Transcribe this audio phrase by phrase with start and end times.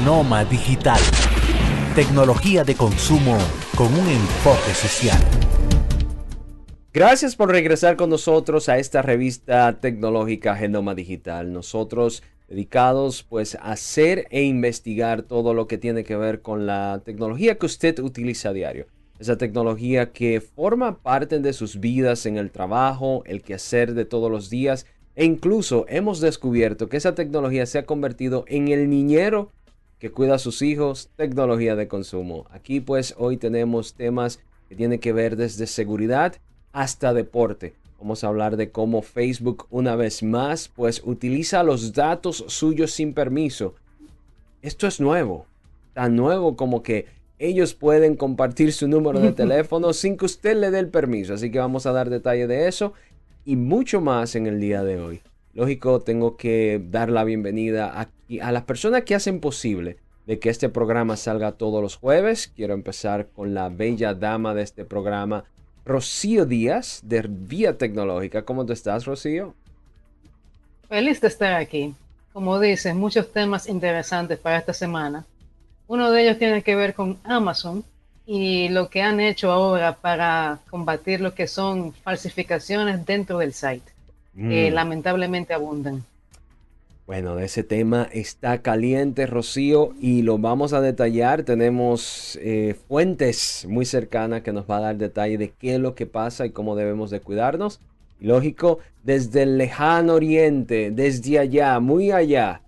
[0.00, 0.98] Genoma Digital.
[1.94, 3.36] Tecnología de consumo
[3.76, 5.18] con un enfoque social.
[6.90, 11.52] Gracias por regresar con nosotros a esta revista tecnológica Genoma Digital.
[11.52, 17.02] Nosotros dedicados pues a hacer e investigar todo lo que tiene que ver con la
[17.04, 18.86] tecnología que usted utiliza a diario.
[19.18, 24.30] Esa tecnología que forma parte de sus vidas en el trabajo, el quehacer de todos
[24.30, 29.50] los días e incluso hemos descubierto que esa tecnología se ha convertido en el niñero
[30.00, 32.46] que cuida a sus hijos, tecnología de consumo.
[32.50, 36.36] Aquí pues hoy tenemos temas que tienen que ver desde seguridad
[36.72, 37.74] hasta deporte.
[38.00, 43.12] Vamos a hablar de cómo Facebook una vez más pues utiliza los datos suyos sin
[43.12, 43.74] permiso.
[44.62, 45.44] Esto es nuevo,
[45.92, 47.04] tan nuevo como que
[47.38, 51.34] ellos pueden compartir su número de teléfono sin que usted le dé el permiso.
[51.34, 52.94] Así que vamos a dar detalle de eso
[53.44, 55.20] y mucho más en el día de hoy.
[55.52, 60.68] Lógico, tengo que dar la bienvenida a, las personas que hacen posible de que este
[60.68, 62.52] programa salga todos los jueves.
[62.54, 65.44] Quiero empezar con la bella dama de este programa,
[65.84, 68.44] Rocío Díaz, de Vía Tecnológica.
[68.44, 69.54] ¿Cómo te estás, Rocío?
[70.88, 71.94] Feliz de estar aquí.
[72.32, 75.26] Como dices, muchos temas interesantes para esta semana.
[75.88, 77.82] Uno de ellos tiene que ver con Amazon
[78.24, 83.92] y lo que han hecho ahora para combatir lo que son falsificaciones dentro del site,
[84.36, 84.74] que mm.
[84.74, 86.04] lamentablemente abundan.
[87.10, 91.42] Bueno, ese tema está caliente, Rocío, y lo vamos a detallar.
[91.42, 95.96] Tenemos eh, fuentes muy cercanas que nos va a dar detalle de qué es lo
[95.96, 97.80] que pasa y cómo debemos de cuidarnos.
[98.20, 102.60] Y lógico, desde el lejano oriente, desde allá, muy allá.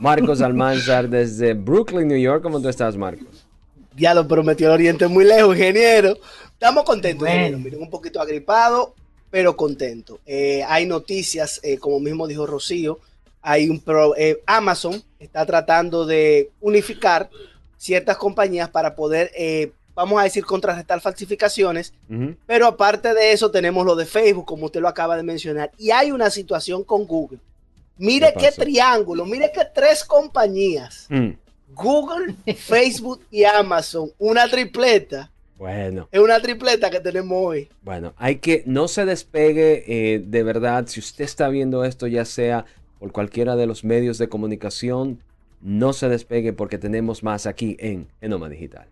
[0.00, 2.42] Marcos Almanzar desde Brooklyn, New York.
[2.42, 3.46] ¿Cómo tú estás, Marcos?
[3.94, 6.16] Ya lo prometió el oriente muy lejos, ingeniero.
[6.50, 8.94] Estamos contentos, Miren, un poquito agripado,
[9.30, 10.20] pero contento.
[10.26, 13.00] Eh, hay noticias, eh, como mismo dijo Rocío,
[13.42, 13.80] hay un
[14.16, 17.30] eh, Amazon está tratando de unificar
[17.76, 21.92] ciertas compañías para poder, eh, vamos a decir, contrarrestar falsificaciones.
[22.46, 25.70] Pero aparte de eso, tenemos lo de Facebook, como usted lo acaba de mencionar.
[25.78, 27.38] Y hay una situación con Google.
[27.98, 31.06] Mire qué, triángulo, mire qué tres compañías.
[31.08, 31.30] Mm.
[31.72, 34.10] Google, Facebook y Amazon.
[34.18, 35.30] Una tripleta.
[35.58, 36.08] Bueno.
[36.12, 37.68] Es una tripleta que tenemos hoy.
[37.82, 40.86] Bueno, hay que, no se despegue eh, de verdad.
[40.86, 42.66] Si usted está viendo esto, ya sea
[42.98, 45.20] por cualquiera de los medios de comunicación,
[45.60, 48.86] no se despegue porque tenemos más aquí en Genoma Digital.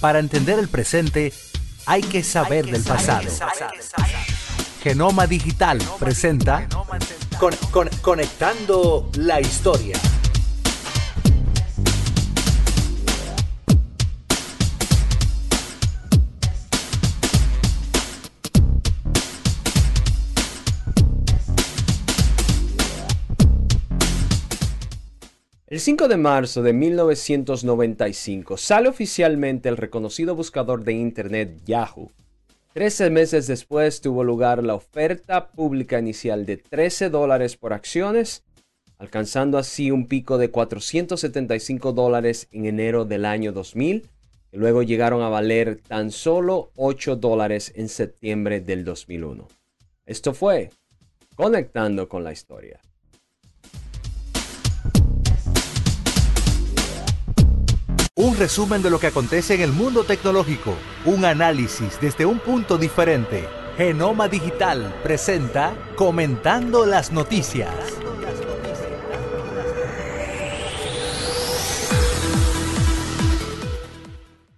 [0.00, 1.32] Para entender el presente,
[1.86, 3.28] hay que saber del pasado.
[4.82, 6.68] Genoma Digital presenta
[7.42, 9.96] Conectando la Historia.
[25.66, 32.12] El 5 de marzo de 1995 sale oficialmente el reconocido buscador de Internet Yahoo.
[32.72, 38.44] Trece meses después tuvo lugar la oferta pública inicial de 13 dólares por acciones,
[38.96, 44.08] alcanzando así un pico de 475 dólares en enero del año 2000,
[44.52, 49.48] y luego llegaron a valer tan solo 8 dólares en septiembre del 2001.
[50.06, 50.70] Esto fue
[51.36, 52.80] Conectando con la Historia.
[58.14, 60.74] Un resumen de lo que acontece en el mundo tecnológico.
[61.06, 63.48] Un análisis desde un punto diferente.
[63.78, 67.72] Genoma Digital presenta Comentando las Noticias.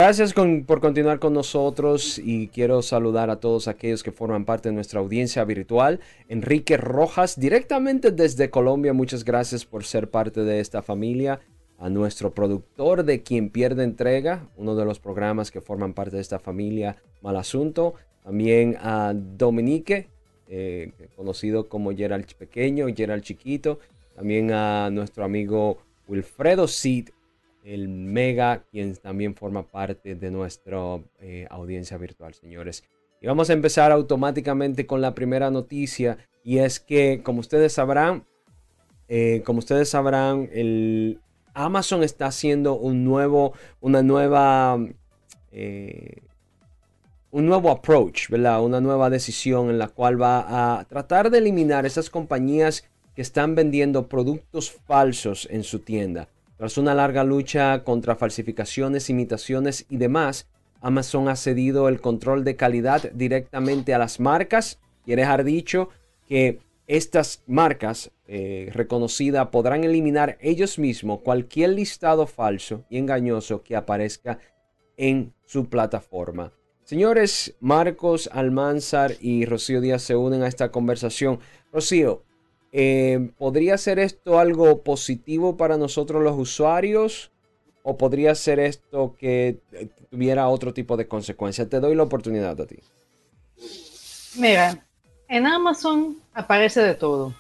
[0.01, 4.75] Gracias por continuar con nosotros y quiero saludar a todos aquellos que forman parte de
[4.75, 6.01] nuestra audiencia virtual.
[6.29, 11.39] Enrique Rojas, directamente desde Colombia, muchas gracias por ser parte de esta familia
[11.79, 16.23] a nuestro productor de Quien Pierde Entrega, uno de los programas que forman parte de
[16.23, 17.95] esta familia Mal Asunto.
[18.23, 20.09] También a Dominique,
[20.49, 23.81] eh, conocido como Gerald Pequeño, Gerald Chiquito.
[24.15, 27.11] También a nuestro amigo Wilfredo Cid,
[27.65, 32.85] el Mega, quien también forma parte de nuestra eh, audiencia virtual, señores.
[33.21, 36.19] Y vamos a empezar automáticamente con la primera noticia.
[36.45, 38.25] Y es que, como ustedes sabrán,
[39.09, 41.21] eh, como ustedes sabrán, el,
[41.55, 44.79] Amazon está haciendo un nuevo, una nueva,
[45.53, 46.23] eh,
[47.31, 48.63] un nuevo approach, ¿verdad?
[48.63, 52.85] Una nueva decisión en la cual va a tratar de eliminar esas compañías
[53.15, 56.29] que están vendiendo productos falsos en su tienda.
[56.57, 60.49] Tras una larga lucha contra falsificaciones, imitaciones y demás,
[60.81, 64.79] Amazon ha cedido el control de calidad directamente a las marcas.
[65.05, 65.89] Quiere dejar dicho
[66.29, 73.77] que estas marcas eh, reconocidas podrán eliminar ellos mismos cualquier listado falso y engañoso que
[73.77, 74.39] aparezca
[74.97, 76.53] en su plataforma.
[76.85, 81.41] Señores, Marcos Almanzar y Rocío Díaz se unen a esta conversación.
[81.73, 82.23] Rocío,
[82.73, 87.31] eh, ¿podría ser esto algo positivo para nosotros los usuarios?
[87.83, 91.69] ¿O podría ser esto que eh, tuviera otro tipo de consecuencias?
[91.69, 92.79] Te doy la oportunidad a ti.
[94.39, 94.87] Mira,
[95.35, 97.35] en Amazon aparece de todo.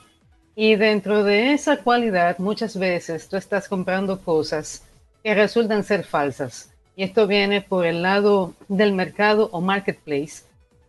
[0.56, 4.82] Y dentro de esa cualidad, muchas veces tú estás comprando cosas
[5.22, 6.72] que resultan ser falsas.
[6.96, 10.42] Y esto viene por el lado del mercado o marketplace,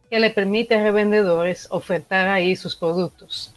[0.09, 3.53] que le permite a revendedores ofertar ahí sus productos.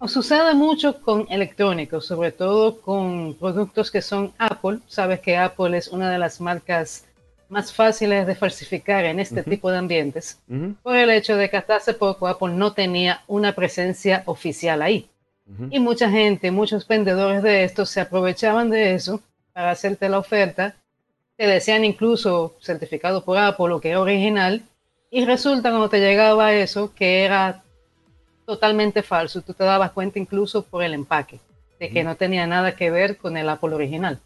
[0.00, 4.80] O sucede mucho con electrónicos, sobre todo con productos que son Apple.
[4.88, 7.04] Sabes que Apple es una de las marcas
[7.48, 10.40] más fáciles de falsificar en este tipo de ambientes,
[10.82, 15.08] por el hecho de que hasta hace poco Apple no tenía una presencia oficial ahí.
[15.70, 19.22] Y mucha gente, muchos vendedores de estos se aprovechaban de eso
[19.54, 20.76] para hacerte la oferta,
[21.36, 24.62] te decían incluso certificado por Apple o que era original,
[25.10, 27.62] y resulta cuando te llegaba eso que era
[28.44, 31.40] totalmente falso, tú te dabas cuenta incluso por el empaque,
[31.80, 34.20] de que no tenía nada que ver con el Apple original.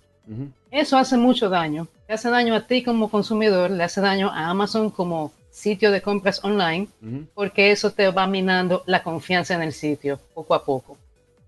[0.70, 1.86] Eso hace mucho daño.
[2.12, 6.02] Le hace daño a ti como consumidor, le hace daño a Amazon como sitio de
[6.02, 6.88] compras online,
[7.32, 10.98] porque eso te va minando la confianza en el sitio poco a poco.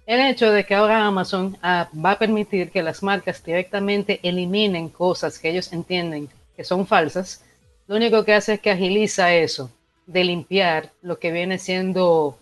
[0.07, 4.89] El hecho de que ahora Amazon ah, va a permitir que las marcas directamente eliminen
[4.89, 7.45] cosas que ellos entienden que son falsas,
[7.87, 9.71] lo único que hace es que agiliza eso,
[10.07, 12.39] de limpiar lo que viene siendo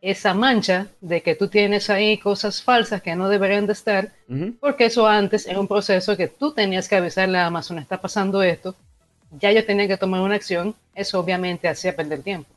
[0.00, 4.12] esa mancha de que tú tienes ahí cosas falsas que no deberían de estar,
[4.60, 8.42] porque eso antes era un proceso que tú tenías que avisarle a Amazon, está pasando
[8.42, 8.74] esto,
[9.40, 12.48] ya yo tenía que tomar una acción, eso obviamente hacía perder tiempo.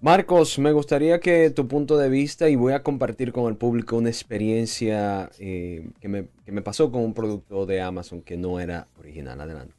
[0.00, 3.96] Marcos, me gustaría que tu punto de vista, y voy a compartir con el público
[3.96, 8.60] una experiencia eh, que, me, que me pasó con un producto de Amazon que no
[8.60, 9.40] era original.
[9.40, 9.74] Adelante.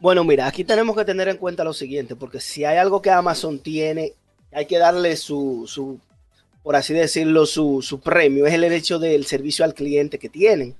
[0.00, 3.10] Bueno, mira, aquí tenemos que tener en cuenta lo siguiente, porque si hay algo que
[3.10, 4.12] Amazon tiene
[4.56, 6.00] hay que darle su, su
[6.62, 10.74] por así decirlo, su, su, premio, es el hecho del servicio al cliente que tienen.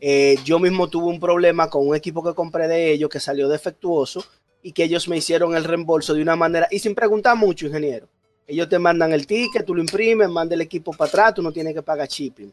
[0.00, 3.48] Eh, yo mismo tuve un problema con un equipo que compré de ellos que salió
[3.48, 4.24] defectuoso
[4.64, 8.08] y que ellos me hicieron el reembolso de una manera, y sin preguntar mucho, ingeniero.
[8.48, 11.52] Ellos te mandan el ticket, tú lo imprimes, manda el equipo para atrás, tú no
[11.52, 12.52] tienes que pagar shipping.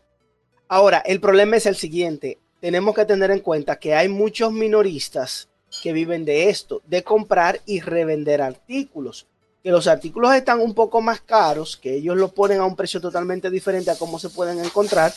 [0.67, 5.49] Ahora, el problema es el siguiente, tenemos que tener en cuenta que hay muchos minoristas
[5.81, 9.25] que viven de esto, de comprar y revender artículos
[9.67, 13.01] que los artículos están un poco más caros, que ellos lo ponen a un precio
[13.01, 15.13] totalmente diferente a cómo se pueden encontrar,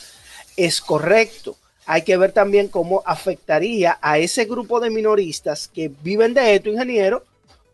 [0.57, 1.55] es correcto.
[1.85, 6.67] Hay que ver también cómo afectaría a ese grupo de minoristas que viven de esto,
[6.67, 7.23] ingeniero,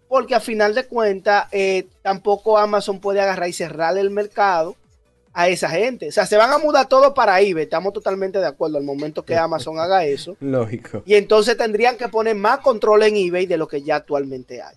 [0.07, 4.75] porque a final de cuentas eh, tampoco Amazon puede agarrar y cerrar el mercado
[5.33, 6.09] a esa gente.
[6.09, 7.63] O sea, se van a mudar todo para eBay.
[7.63, 10.37] Estamos totalmente de acuerdo al momento que Amazon haga eso.
[10.41, 11.01] Lógico.
[11.07, 14.75] Y entonces tendrían que poner más control en eBay de lo que ya actualmente hay.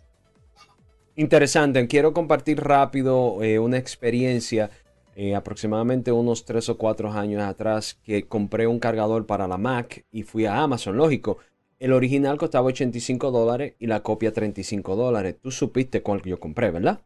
[1.16, 4.70] Interesante, quiero compartir rápido eh, una experiencia.
[5.16, 10.04] Eh, aproximadamente unos 3 o 4 años atrás que compré un cargador para la Mac
[10.12, 11.38] y fui a Amazon, lógico.
[11.78, 15.36] El original costaba 85 dólares y la copia 35 dólares.
[15.42, 17.00] Tú supiste cuál yo compré, ¿verdad?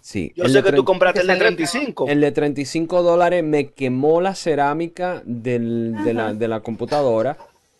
[0.00, 0.32] Sí.
[0.34, 2.08] Yo sé que tú compraste el de 35.
[2.08, 7.36] El de 35 dólares me quemó la cerámica de, la, de la computadora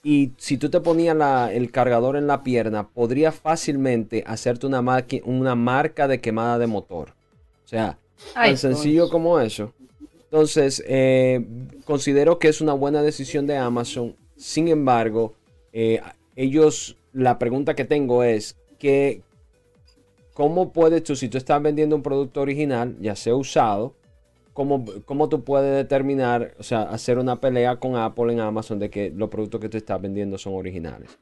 [0.07, 1.17] y si tú te ponías
[1.51, 4.81] el cargador en la pierna, podría fácilmente hacerte una,
[5.25, 7.15] una marca de quemada de motor.
[7.65, 7.99] O sea,
[8.33, 9.73] tan sencillo como eso.
[10.23, 11.45] Entonces, eh,
[11.85, 14.15] considero que es una buena decisión de Amazon.
[14.37, 15.35] Sin embargo,
[15.73, 16.01] eh,
[16.37, 19.23] ellos, la pregunta que tengo es que,
[20.35, 23.96] ¿cómo puedes tú, si tú estás vendiendo un producto original, ya sea usado,
[24.57, 29.13] ¿cómo, tú puedes determinar, o sea, hacer una pelea con Apple en Amazon de que
[29.15, 31.19] los productos que tú estás vendiendo son originales?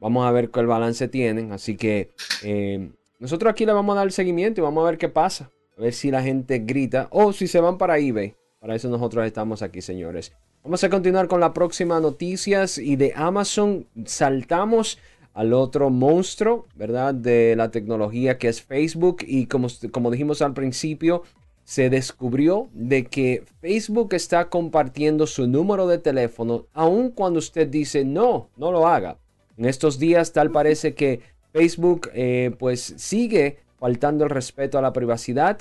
[0.00, 1.52] Vamos a ver qué balance tienen.
[1.52, 2.10] Así que
[2.42, 5.50] eh, nosotros aquí le vamos a dar seguimiento y vamos a ver qué pasa.
[5.78, 8.34] A ver si la gente grita o si se van para eBay.
[8.60, 10.32] Para eso nosotros estamos aquí, señores.
[10.64, 14.98] Vamos a continuar con la próxima noticias y de Amazon saltamos
[15.32, 17.14] al otro monstruo, ¿verdad?
[17.14, 21.22] De la tecnología que es Facebook y como, como dijimos al principio,
[21.64, 28.04] se descubrió de que Facebook está compartiendo su número de teléfono aun cuando usted dice
[28.04, 29.18] no, no lo haga.
[29.56, 31.20] En estos días tal parece que
[31.52, 35.58] Facebook eh, pues sigue faltando el respeto a la privacidad.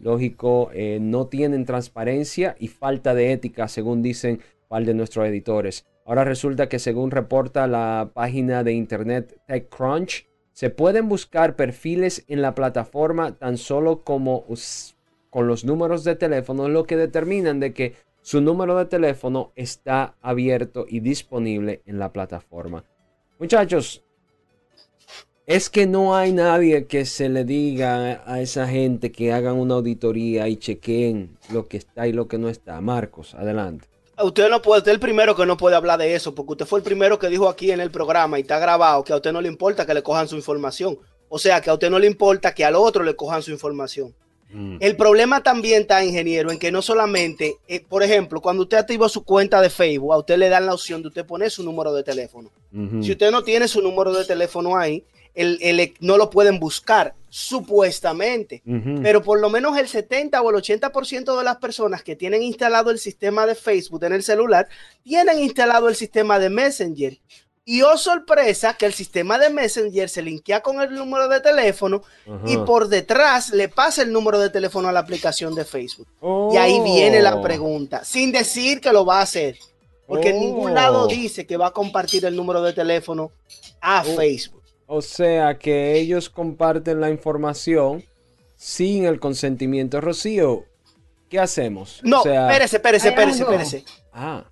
[0.00, 5.86] Lógico, eh, no tienen transparencia y falta de ética según dicen par de nuestros editores.
[6.04, 12.40] Ahora resulta que según reporta la página de internet TechCrunch, Se pueden buscar perfiles en
[12.40, 14.46] la plataforma tan solo como
[15.36, 20.14] con los números de teléfono, lo que determinan de que su número de teléfono está
[20.22, 22.84] abierto y disponible en la plataforma.
[23.38, 24.02] Muchachos,
[25.44, 29.74] es que no hay nadie que se le diga a esa gente que hagan una
[29.74, 32.80] auditoría y chequeen lo que está y lo que no está.
[32.80, 33.88] Marcos, adelante.
[34.18, 36.64] Usted no puede, usted es el primero que no puede hablar de eso, porque usted
[36.64, 39.34] fue el primero que dijo aquí en el programa y está grabado que a usted
[39.34, 40.98] no le importa que le cojan su información.
[41.28, 44.14] O sea, que a usted no le importa que al otro le cojan su información.
[44.50, 44.76] Mm.
[44.80, 49.08] El problema también está, ingeniero, en que no solamente, eh, por ejemplo, cuando usted activa
[49.08, 51.92] su cuenta de Facebook, a usted le dan la opción de usted poner su número
[51.92, 52.50] de teléfono.
[53.00, 55.02] Si usted no tiene su número de teléfono ahí,
[55.34, 58.62] el, no lo pueden buscar, supuestamente.
[59.02, 62.90] Pero por lo menos el 70 o el 80% de las personas que tienen instalado
[62.90, 64.68] el sistema de Facebook en el celular,
[65.02, 67.18] tienen instalado el sistema de Messenger.
[67.68, 72.00] Y oh sorpresa que el sistema de Messenger se linkea con el número de teléfono
[72.46, 76.06] y por detrás le pasa el número de teléfono a la aplicación de Facebook.
[76.52, 77.42] Y ahí viene la oh.
[77.42, 79.58] pregunta, sin decir que lo va a hacer.
[80.06, 81.06] Porque en ningún lado oh.
[81.08, 83.32] dice que va a compartir el número de teléfono
[83.80, 84.14] a oh.
[84.14, 84.62] Facebook.
[84.86, 88.04] O sea que ellos comparten la información
[88.54, 90.00] sin el consentimiento.
[90.00, 90.66] Rocío,
[91.28, 92.00] ¿qué hacemos?
[92.04, 93.84] No, espérese, espérese, espérese, espérese.
[94.12, 94.44] Ah.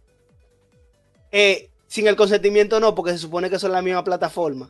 [1.31, 4.69] Eh, sin el consentimiento no, porque se supone que son la misma plataforma.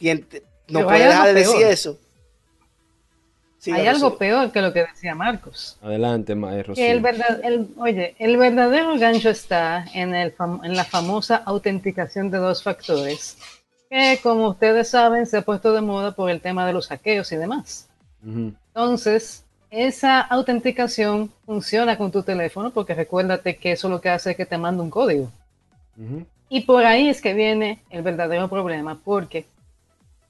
[0.00, 1.98] no puede dejar de decir eso.
[3.70, 5.76] hay algo peor que lo que decía Marcos.
[5.82, 6.72] Adelante, maestro.
[6.76, 7.04] El
[7.76, 13.36] oye, el verdadero gancho está en, el en la famosa autenticación de dos factores
[13.90, 17.30] que como ustedes saben se ha puesto de moda por el tema de los hackeos
[17.32, 17.86] y demás.
[18.24, 24.36] Entonces, esa autenticación funciona con tu teléfono porque recuérdate que eso lo que hace es
[24.38, 25.30] que te manda un código.
[26.48, 29.46] Y por ahí es que viene el verdadero problema porque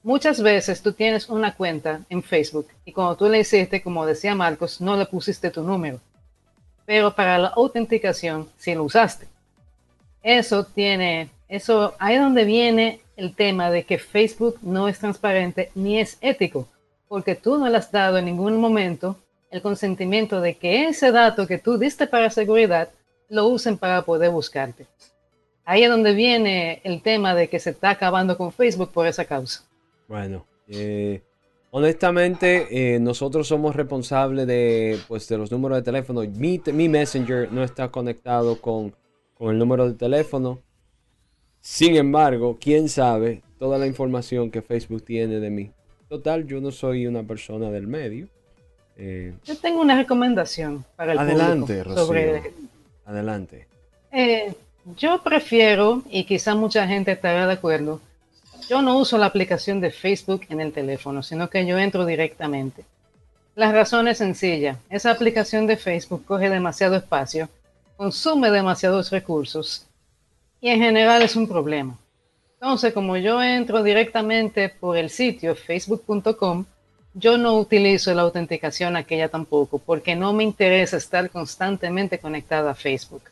[0.03, 4.35] muchas veces tú tienes una cuenta en Facebook y cuando tú le hiciste, como decía
[4.35, 5.99] Marcos, no le pusiste tu número.
[6.85, 9.27] Pero para la autenticación sí lo usaste.
[10.23, 15.99] Eso tiene, eso, ahí donde viene el tema de que Facebook no es transparente ni
[15.99, 16.67] es ético,
[17.07, 19.17] porque tú no le has dado en ningún momento
[19.51, 22.89] el consentimiento de que ese dato que tú diste para seguridad
[23.29, 24.85] lo usen para poder buscarte.
[25.69, 29.25] Ahí es donde viene el tema de que se está acabando con Facebook por esa
[29.25, 29.63] causa.
[30.07, 31.21] Bueno, eh,
[31.69, 36.21] honestamente, eh, nosotros somos responsables de, pues, de los números de teléfono.
[36.21, 38.95] Mi, mi Messenger no está conectado con,
[39.35, 40.59] con el número de teléfono.
[41.59, 45.71] Sin embargo, quién sabe toda la información que Facebook tiene de mí.
[46.07, 48.27] Total, yo no soy una persona del medio.
[48.97, 52.41] Eh, yo tengo una recomendación para el adelante, Rocío.
[53.05, 53.67] Adelante.
[54.11, 54.51] Eh,
[54.95, 58.01] yo prefiero, y quizá mucha gente estará de acuerdo,
[58.69, 62.85] yo no uso la aplicación de Facebook en el teléfono, sino que yo entro directamente.
[63.55, 64.77] La razón es sencilla.
[64.89, 67.49] Esa aplicación de Facebook coge demasiado espacio,
[67.97, 69.85] consume demasiados recursos
[70.61, 71.97] y en general es un problema.
[72.53, 76.65] Entonces, como yo entro directamente por el sitio facebook.com,
[77.13, 82.75] yo no utilizo la autenticación aquella tampoco, porque no me interesa estar constantemente conectada a
[82.75, 83.23] Facebook.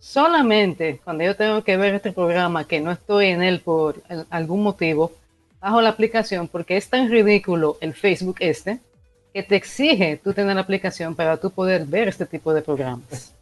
[0.00, 4.62] Solamente cuando yo tengo que ver este programa que no estoy en él por algún
[4.62, 5.12] motivo,
[5.60, 8.78] bajo la aplicación porque es tan ridículo el Facebook este
[9.34, 13.34] que te exige tú tener la aplicación para tú poder ver este tipo de programas.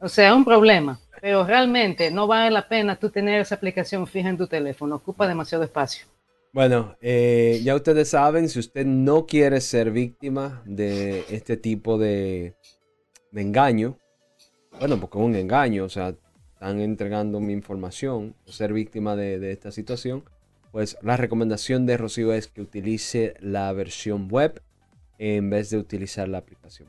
[0.00, 4.28] O sea, un problema pero realmente no vale la pena tú tener esa aplicación fija
[4.28, 6.04] en tu teléfono, ocupa demasiado espacio.
[6.52, 12.54] Bueno, eh, ya ustedes saben, si usted no quiere ser víctima de este tipo de,
[13.32, 13.96] engaño,
[14.78, 16.14] bueno, porque es un engaño, o sea,
[16.54, 20.24] están entregando mi información, ser víctima de, de esta situación,
[20.72, 24.60] pues la recomendación de Rocío es que utilice la versión web
[25.18, 26.88] en vez de utilizar la aplicación.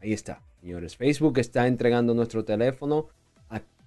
[0.00, 0.96] Ahí está, señores.
[0.96, 3.08] Facebook está entregando nuestro teléfono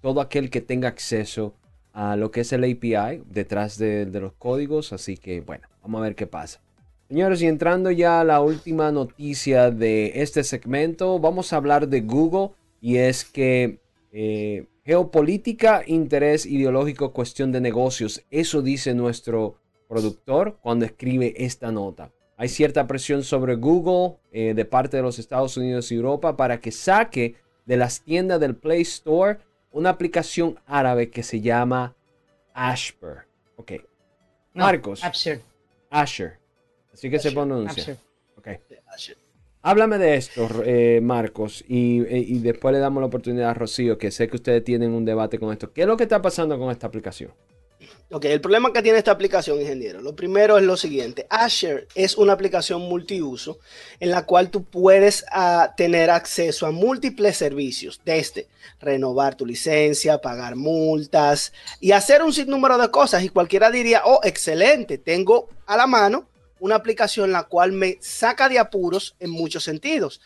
[0.02, 1.54] todo aquel que tenga acceso
[1.94, 4.92] a lo que es el API detrás de, los códigos.
[4.94, 6.60] Así que bueno, vamos a ver qué pasa.
[7.08, 12.02] Señores, y entrando ya a la última noticia de este segmento, vamos a hablar de
[12.02, 13.80] Google y es que
[14.12, 18.24] eh, geopolítica, interés ideológico, cuestión de negocios.
[18.32, 19.56] Eso dice nuestro
[19.88, 22.12] productor cuando escribe esta nota.
[22.36, 26.60] Hay cierta presión sobre Google eh, de parte de los Estados Unidos y Europa para
[26.60, 27.36] que saque
[27.66, 29.38] de las tiendas del Play Store
[29.72, 31.96] una aplicación árabe que se llama
[32.54, 33.28] Ashper.
[33.58, 33.74] Ok.
[34.54, 35.04] Marcos.
[35.04, 35.42] Asher.
[35.90, 36.40] Asher.
[36.92, 37.98] Así que se pronuncia.
[38.36, 38.48] Ok.
[39.64, 43.98] Háblame de esto, eh, Marcos, y, eh, y, después le damos la oportunidad a Rocío,
[43.98, 45.72] que sé que ustedes tienen un debate con esto.
[45.72, 47.32] ¿Qué es lo que está pasando con esta aplicación?
[48.14, 51.28] Ok, el problema que tiene esta aplicación, ingeniero, lo primero es lo siguiente.
[51.30, 53.60] Azure es una aplicación multiuso
[54.00, 58.48] en la cual tú puedes uh, tener acceso a múltiples servicios, desde
[58.82, 63.24] renovar tu licencia, pagar multas y hacer un sinnúmero de cosas.
[63.24, 66.28] Y cualquiera diría, oh, excelente, tengo a la mano
[66.62, 70.22] una aplicación la cual me saca de apuros en muchos sentidos.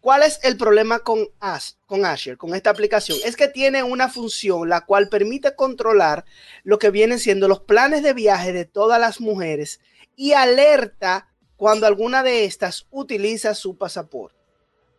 [0.00, 3.18] ¿Cuál es el problema con, As, con Azure, con esta aplicación?
[3.24, 6.24] Es que tiene una función la cual permite controlar
[6.62, 9.80] lo que vienen siendo los planes de viaje de todas las mujeres
[10.16, 14.36] y alerta cuando alguna de estas utiliza su pasaporte.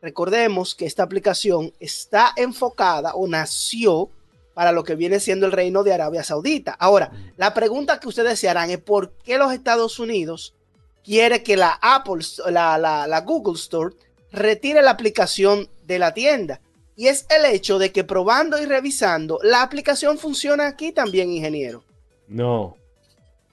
[0.01, 4.09] Recordemos que esta aplicación está enfocada o nació
[4.53, 6.73] para lo que viene siendo el reino de Arabia Saudita.
[6.73, 10.53] Ahora, la pregunta que ustedes se harán es por qué los Estados Unidos
[11.03, 13.95] quiere que la Apple, la, la, la Google Store
[14.31, 16.59] retire la aplicación de la tienda.
[16.95, 21.83] Y es el hecho de que probando y revisando, la aplicación funciona aquí también, ingeniero.
[22.27, 22.77] No.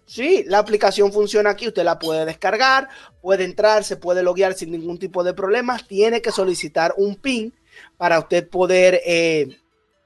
[0.05, 2.89] Sí, la aplicación funciona aquí, usted la puede descargar,
[3.23, 7.55] puede entrar, se puede loguear sin ningún tipo de problemas, tiene que solicitar un PIN
[7.97, 9.57] para usted poder eh,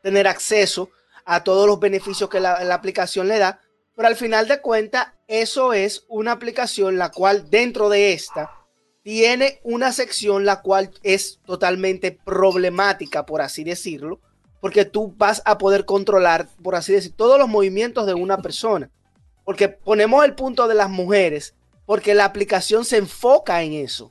[0.03, 0.91] tener acceso
[1.25, 3.61] a todos los beneficios que la, la aplicación le da,
[3.97, 8.51] pero al final de cuentas, eso es una aplicación la cual dentro de esta
[9.03, 14.19] tiene una sección la cual es totalmente problemática, por así decirlo,
[14.61, 18.91] porque tú vas a poder controlar, por así decir, todos los movimientos de una persona.
[19.45, 24.11] Porque ponemos el punto de las mujeres, porque la aplicación se enfoca en eso.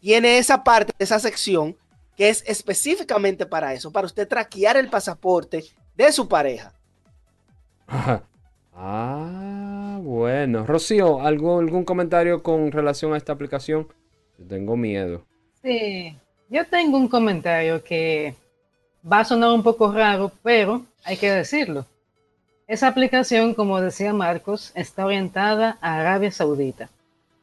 [0.00, 1.76] Tiene esa parte, esa sección,
[2.16, 5.64] que es específicamente para eso, para usted traquear el pasaporte
[5.96, 6.72] de su pareja.
[8.78, 10.66] ah, bueno.
[10.66, 13.88] Rocío, ¿algún comentario con relación a esta aplicación?
[14.48, 15.24] tengo miedo.
[15.62, 16.16] Sí,
[16.48, 18.34] yo tengo un comentario que
[19.10, 21.86] va a sonar un poco raro, pero hay que decirlo.
[22.66, 26.90] Esa aplicación, como decía Marcos, está orientada a Arabia Saudita.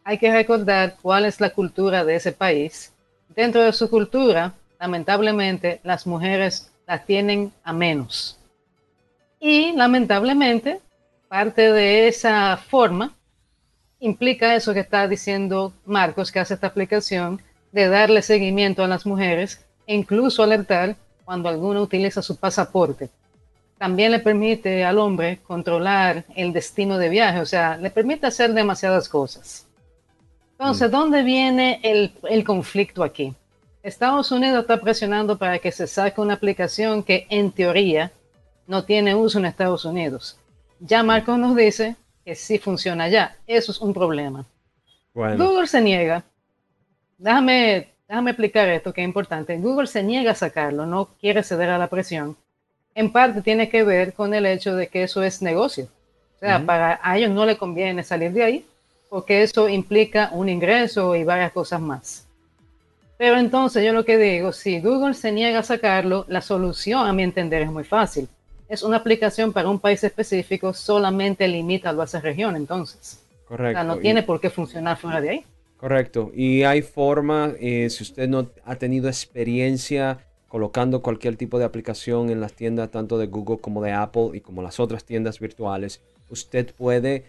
[0.04, 2.94] Hay que recordar cuál es la cultura de ese país.
[3.36, 8.40] Dentro de su cultura, lamentablemente, las mujeres las tienen a menos.
[9.40, 10.80] Y lamentablemente,
[11.28, 13.16] parte de esa forma
[14.00, 19.06] implica eso que está diciendo Marcos, que hace esta aplicación, de darle seguimiento a las
[19.06, 23.10] mujeres e incluso alertar cuando alguno utiliza su pasaporte.
[23.78, 28.54] También le permite al hombre controlar el destino de viaje, o sea, le permite hacer
[28.54, 29.68] demasiadas cosas.
[30.52, 30.92] Entonces, mm.
[30.92, 33.34] ¿dónde viene el, el conflicto aquí?
[33.84, 38.12] Estados Unidos está presionando para que se saque una aplicación que en teoría
[38.66, 40.38] no tiene uso en Estados Unidos.
[40.80, 43.36] Ya Marcos nos dice que sí funciona ya.
[43.48, 44.46] Eso es un problema.
[45.14, 46.24] Google se niega.
[47.18, 49.58] Déjame, déjame explicar esto que es importante.
[49.58, 52.36] Google se niega a sacarlo, no quiere ceder a la presión.
[52.94, 55.88] En parte tiene que ver con el hecho de que eso es negocio.
[56.36, 58.66] O sea, para a ellos no le conviene salir de ahí
[59.10, 62.28] porque eso implica un ingreso y varias cosas más.
[63.18, 67.14] Pero entonces yo lo que digo, si Google se niega a sacarlo, la solución a
[67.14, 68.28] mi entender es muy fácil
[68.68, 73.24] es una aplicación para un país específico, solamente limita a esa región, entonces.
[73.48, 73.80] Correcto.
[73.80, 75.46] O sea, no tiene por qué funcionar fuera de ahí.
[75.78, 76.32] Correcto.
[76.34, 82.30] Y hay forma, eh, si usted no ha tenido experiencia colocando cualquier tipo de aplicación
[82.30, 86.02] en las tiendas tanto de Google como de Apple y como las otras tiendas virtuales,
[86.30, 87.26] usted puede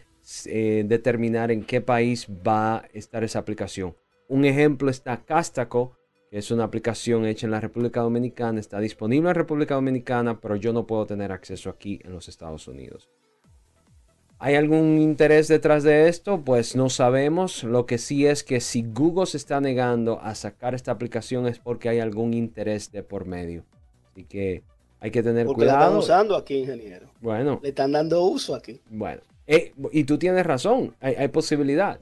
[0.47, 3.95] eh, determinar en qué país va a estar esa aplicación.
[4.29, 5.97] Un ejemplo está Castaco,
[6.31, 10.57] es una aplicación hecha en la República Dominicana, está disponible en la República Dominicana, pero
[10.57, 13.09] yo no puedo tener acceso aquí en los Estados Unidos.
[14.39, 16.43] ¿Hay algún interés detrás de esto?
[16.45, 17.65] Pues no sabemos.
[17.65, 21.59] Lo que sí es que si Google se está negando a sacar esta aplicación es
[21.59, 23.65] porque hay algún interés de por medio.
[24.13, 24.63] Así que
[25.01, 25.79] hay que tener porque cuidado.
[25.79, 27.09] La están usando aquí, ingeniero.
[27.23, 27.61] Bueno.
[27.63, 28.79] Le están dando uso aquí.
[28.91, 29.23] Bueno.
[29.47, 30.95] Eh, y tú tienes razón.
[31.01, 32.01] Hay, hay posibilidad.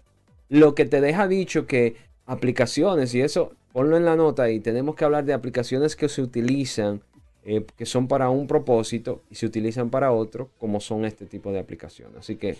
[0.48, 1.94] Lo que te deja dicho que
[2.26, 6.22] aplicaciones y eso ponlo en la nota y tenemos que hablar de aplicaciones que se
[6.22, 7.02] utilizan,
[7.42, 11.50] eh, que son para un propósito y se utilizan para otro, como son este tipo
[11.50, 12.18] de aplicaciones.
[12.18, 12.56] Así que,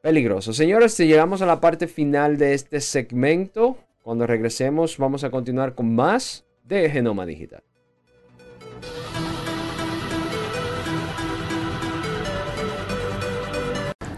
[0.00, 0.54] peligroso.
[0.54, 5.74] Señores, si llegamos a la parte final de este segmento, cuando regresemos vamos a continuar
[5.74, 7.62] con más de Genoma Digital.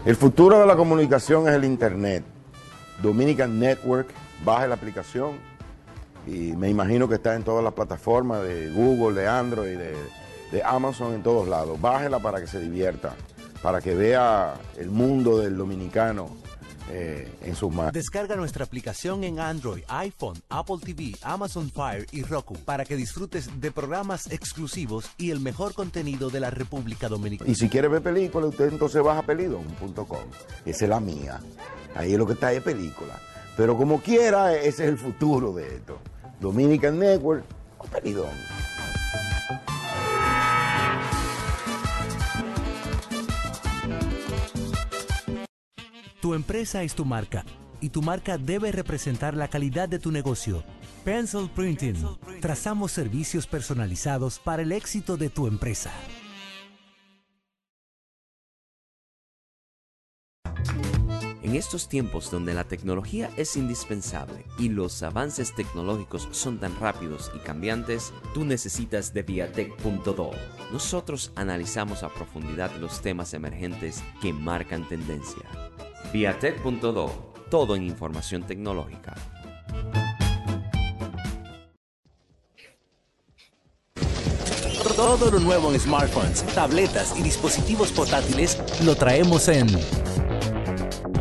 [0.05, 2.23] El futuro de la comunicación es el Internet.
[3.01, 4.07] Dominican Network,
[4.45, 5.52] baja la aplicación
[6.27, 9.95] y me imagino que está en todas las plataformas de Google, de Android, de,
[10.51, 11.79] de Amazon, en todos lados.
[11.79, 13.15] Bájela para que se divierta,
[13.61, 16.29] para que vea el mundo del dominicano
[16.89, 17.93] eh, en sus manos.
[17.93, 23.49] Descarga nuestra aplicación en Android, iPhone, Apple TV, Amazon Fire y Roku para que disfrutes
[23.61, 27.49] de programas exclusivos y el mejor contenido de la República Dominicana.
[27.49, 30.25] Y si quiere ver películas, usted entonces baja pelidon.com.
[30.65, 31.39] Esa es la mía.
[31.95, 33.17] Ahí es lo que está de película.
[33.55, 35.99] Pero como quiera, ese es el futuro de esto.
[36.43, 37.45] Dominican Network
[37.77, 38.29] o Pelidón.
[46.19, 47.45] Tu empresa es tu marca
[47.79, 50.65] y tu marca debe representar la calidad de tu negocio.
[51.05, 51.95] Pencil Printing.
[52.41, 55.91] Trazamos servicios personalizados para el éxito de tu empresa.
[61.43, 67.31] En estos tiempos donde la tecnología es indispensable y los avances tecnológicos son tan rápidos
[67.35, 70.31] y cambiantes, tú necesitas de Viatech.do.
[70.71, 75.43] Nosotros analizamos a profundidad los temas emergentes que marcan tendencia.
[76.13, 79.13] Viatech.do, todo en información tecnológica.
[84.95, 89.67] Todo lo nuevo en smartphones, tabletas y dispositivos portátiles lo traemos en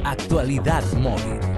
[0.04, 1.51] Actualidad Móvil.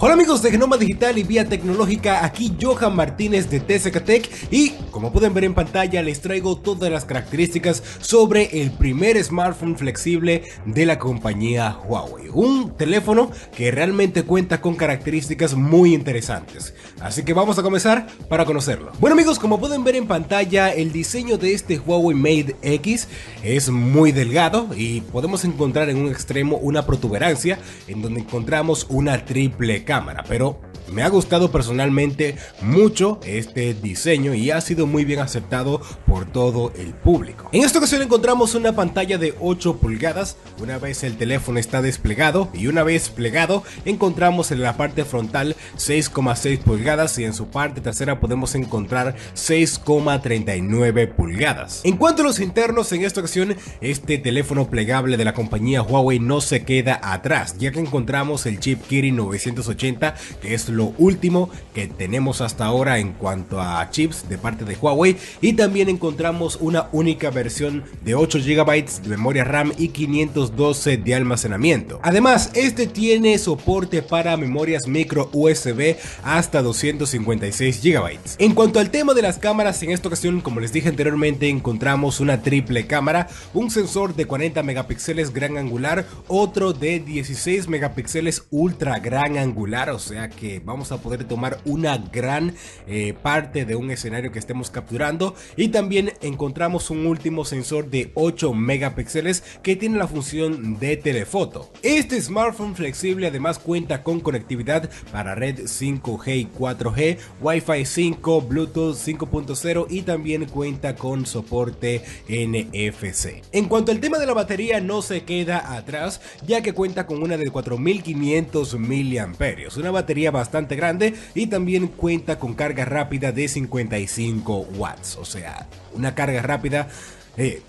[0.00, 5.12] Hola amigos de Genoma Digital y Vía Tecnológica, aquí Johan Martínez de Tech y como
[5.12, 10.86] pueden ver en pantalla les traigo todas las características sobre el primer smartphone flexible de
[10.86, 12.28] la compañía Huawei.
[12.32, 16.74] Un teléfono que realmente cuenta con características muy interesantes.
[17.00, 18.90] Así que vamos a comenzar para conocerlo.
[18.98, 23.06] Bueno amigos, como pueden ver en pantalla el diseño de este Huawei Mate X
[23.44, 29.24] es muy delgado y podemos encontrar en un extremo una protuberancia en donde encontramos una
[29.24, 30.60] triple cámara, pero
[30.94, 36.72] me ha gustado personalmente mucho este diseño y ha sido muy bien aceptado por todo
[36.78, 37.48] el público.
[37.52, 42.48] En esta ocasión encontramos una pantalla de 8 pulgadas, una vez el teléfono está desplegado
[42.54, 47.80] y una vez plegado encontramos en la parte frontal 6,6 pulgadas y en su parte
[47.80, 51.80] trasera podemos encontrar 6,39 pulgadas.
[51.84, 56.20] En cuanto a los internos, en esta ocasión este teléfono plegable de la compañía Huawei
[56.20, 61.48] no se queda atrás, ya que encontramos el chip Kirin 980 que es lo último
[61.74, 66.58] que tenemos hasta ahora en cuanto a chips de parte de Huawei y también encontramos
[66.60, 72.00] una única versión de 8 GB de memoria RAM y 512 de almacenamiento.
[72.02, 78.18] Además, este tiene soporte para memorias micro USB hasta 256 GB.
[78.38, 82.20] En cuanto al tema de las cámaras, en esta ocasión, como les dije anteriormente, encontramos
[82.20, 88.98] una triple cámara, un sensor de 40 megapíxeles gran angular, otro de 16 megapíxeles ultra
[88.98, 92.54] gran angular, o sea que vamos a poder tomar una gran
[92.86, 98.10] eh, parte de un escenario que estemos capturando y también encontramos un último sensor de
[98.14, 101.70] 8 megapíxeles que tiene la función de telefoto.
[101.82, 108.96] Este smartphone flexible además cuenta con conectividad para red 5G y 4G, Wi-Fi 5, Bluetooth
[108.96, 113.42] 5.0 y también cuenta con soporte NFC.
[113.52, 117.22] En cuanto al tema de la batería no se queda atrás ya que cuenta con
[117.22, 123.48] una de 4500 mAh, una batería bastante grande y también cuenta con carga rápida de
[123.48, 126.88] 55 watts, o sea, una carga rápida
[127.36, 127.62] eh,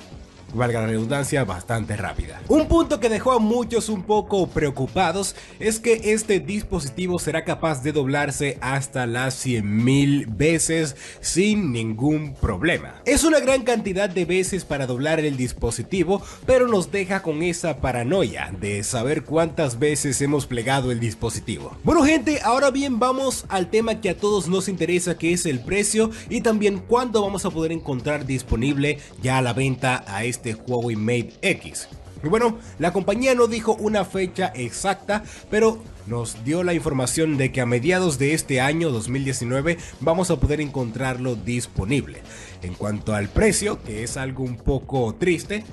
[0.55, 2.41] valga la redundancia, bastante rápida.
[2.47, 7.83] Un punto que dejó a muchos un poco preocupados es que este dispositivo será capaz
[7.83, 13.01] de doblarse hasta las 100.000 veces sin ningún problema.
[13.05, 17.77] Es una gran cantidad de veces para doblar el dispositivo, pero nos deja con esa
[17.77, 21.75] paranoia de saber cuántas veces hemos plegado el dispositivo.
[21.83, 25.59] Bueno gente, ahora bien vamos al tema que a todos nos interesa que es el
[25.59, 30.44] precio y también cuándo vamos a poder encontrar disponible ya a la venta a este
[30.53, 31.88] Huawei Mate X.
[32.23, 37.51] Y bueno, la compañía no dijo una fecha exacta, pero nos dio la información de
[37.51, 42.21] que a mediados de este año 2019 vamos a poder encontrarlo disponible.
[42.63, 45.63] En cuanto al precio, que es algo un poco triste,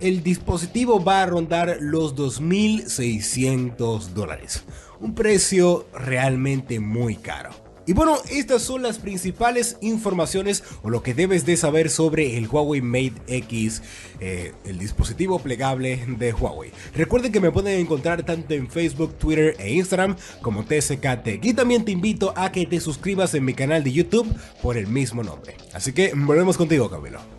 [0.00, 4.64] el dispositivo va a rondar los 2.600 dólares.
[5.00, 7.65] Un precio realmente muy caro.
[7.86, 12.48] Y bueno, estas son las principales informaciones o lo que debes de saber sobre el
[12.48, 13.80] Huawei Mate X,
[14.20, 16.72] eh, el dispositivo plegable de Huawei.
[16.94, 21.44] Recuerden que me pueden encontrar tanto en Facebook, Twitter e Instagram como TSK Tech.
[21.44, 24.26] Y también te invito a que te suscribas en mi canal de YouTube
[24.62, 25.56] por el mismo nombre.
[25.72, 27.35] Así que volvemos contigo, Camilo.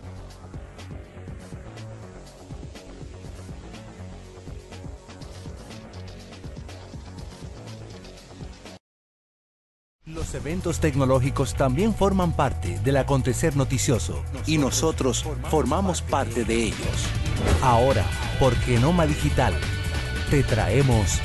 [10.28, 17.06] Los eventos tecnológicos también forman parte del acontecer noticioso y nosotros formamos parte de ellos.
[17.62, 18.04] Ahora,
[18.38, 19.54] por Genoma Digital,
[20.28, 21.18] te traemos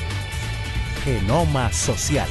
[1.04, 2.30] Genoma Social.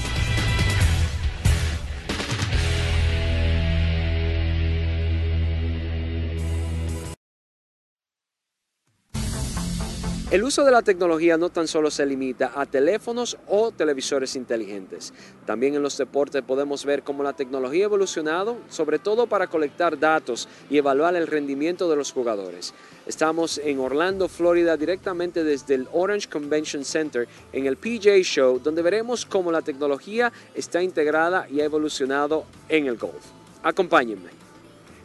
[10.34, 15.14] El uso de la tecnología no tan solo se limita a teléfonos o televisores inteligentes.
[15.46, 20.00] También en los deportes podemos ver cómo la tecnología ha evolucionado, sobre todo para colectar
[20.00, 22.74] datos y evaluar el rendimiento de los jugadores.
[23.06, 28.82] Estamos en Orlando, Florida, directamente desde el Orange Convention Center en el PJ Show, donde
[28.82, 33.24] veremos cómo la tecnología está integrada y ha evolucionado en el golf.
[33.62, 34.32] Acompáñenme.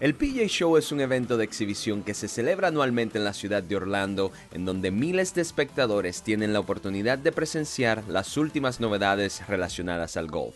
[0.00, 3.64] El PJ Show es un evento de exhibición que se celebra anualmente en la ciudad
[3.64, 9.44] de Orlando, en donde miles de espectadores tienen la oportunidad de presenciar las últimas novedades
[9.48, 10.54] relacionadas al golf.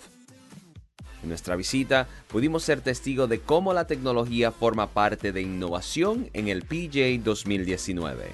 [1.24, 6.46] En nuestra visita pudimos ser testigo de cómo la tecnología forma parte de innovación en
[6.46, 8.26] el PJ 2019.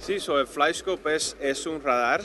[0.00, 2.20] Sí, el FlyScope es, es un radar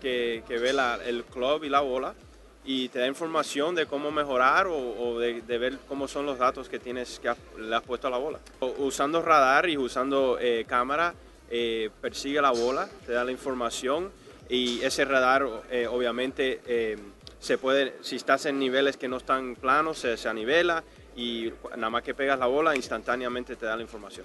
[0.00, 0.70] que, ve
[1.06, 2.14] el club y la bola
[2.64, 6.78] y te da información de cómo mejorar o, de, ver cómo son los datos que
[6.78, 8.38] tienes que le has puesto a la bola.
[8.78, 11.14] usando radar y usando eh, cámara,
[11.50, 14.10] eh, persigue la bola, te da la información
[14.48, 16.96] y ese radar eh, obviamente
[17.40, 20.84] se puede, si estás en niveles que no están planos, se, se anivela
[21.16, 24.24] y nada más que pegas la bola, instantáneamente te da la información.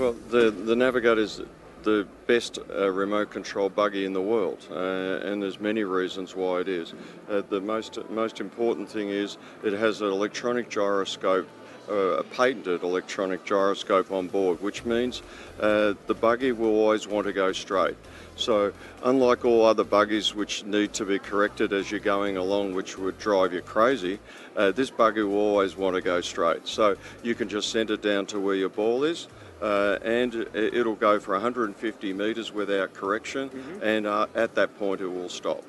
[0.00, 1.42] Well, the, the Navigator is
[1.82, 6.60] the best uh, remote control buggy in the world, uh, and there's many reasons why
[6.60, 6.94] it is.
[7.28, 11.46] Uh, the most most important thing is it has an electronic gyroscope,
[11.90, 15.20] uh, a patented electronic gyroscope on board, which means
[15.60, 17.98] uh, the buggy will always want to go straight.
[18.36, 22.96] So, unlike all other buggies which need to be corrected as you're going along, which
[22.96, 24.18] would drive you crazy,
[24.56, 26.66] uh, this buggy will always want to go straight.
[26.66, 29.28] So, you can just send it down to where your ball is
[29.60, 33.82] uh, and it'll go for 150 metres without correction, mm-hmm.
[33.82, 35.64] and uh, at that point it will stop.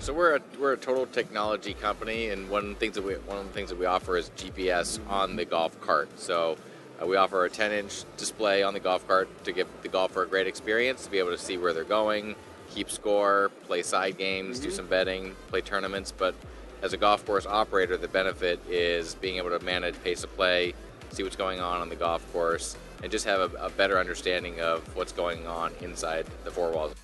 [0.00, 3.14] So we're a, we're a total technology company, and one of the things that we
[3.14, 6.08] one of the things that we offer is GPS on the golf cart.
[6.18, 6.56] So
[7.00, 10.26] uh, we offer a 10-inch display on the golf cart to give the golfer a
[10.26, 12.34] great experience, to be able to see where they're going,
[12.74, 14.68] keep score, play side games, mm-hmm.
[14.68, 16.12] do some betting, play tournaments.
[16.16, 16.34] But
[16.82, 20.74] as a golf course operator, the benefit is being able to manage pace of play,
[21.10, 24.60] see what's going on on the golf course, and just have a, a better understanding
[24.60, 26.94] of what's going on inside the four walls.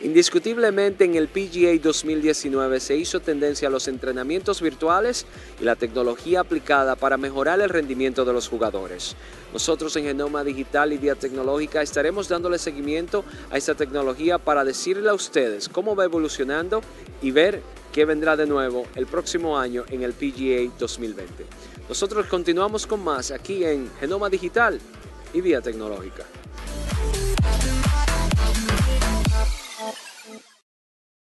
[0.00, 5.26] Indiscutiblemente en el PGA 2019 se hizo tendencia a los entrenamientos virtuales
[5.60, 9.16] y la tecnología aplicada para mejorar el rendimiento de los jugadores.
[9.52, 15.10] Nosotros en Genoma Digital y Vía Tecnológica estaremos dándole seguimiento a esta tecnología para decirle
[15.10, 16.80] a ustedes cómo va evolucionando
[17.20, 17.60] y ver
[17.92, 21.44] qué vendrá de nuevo el próximo año en el PGA 2020.
[21.88, 24.78] Nosotros continuamos con más aquí en Genoma Digital
[25.32, 26.24] y Vía Tecnológica.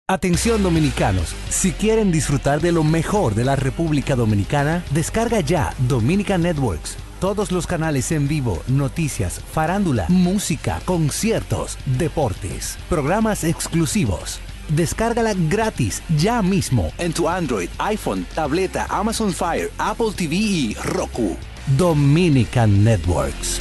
[0.09, 6.43] Atención dominicanos, si quieren disfrutar de lo mejor de la República Dominicana, descarga ya Dominican
[6.43, 6.95] Networks.
[7.19, 14.39] Todos los canales en vivo, noticias, farándula, música, conciertos, deportes, programas exclusivos.
[14.69, 21.35] Descárgala gratis ya mismo en tu Android, iPhone, tableta, Amazon Fire, Apple TV y Roku.
[21.77, 23.59] Dominican Networks.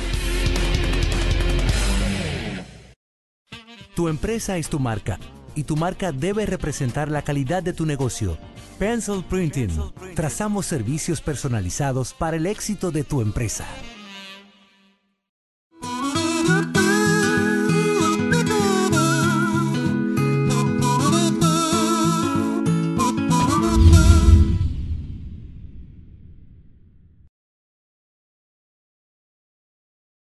[3.97, 5.19] Tu empresa es tu marca
[5.57, 8.39] y tu marca debe representar la calidad de tu negocio.
[8.79, 9.71] Pencil Printing.
[10.15, 13.67] Trazamos servicios personalizados para el éxito de tu empresa.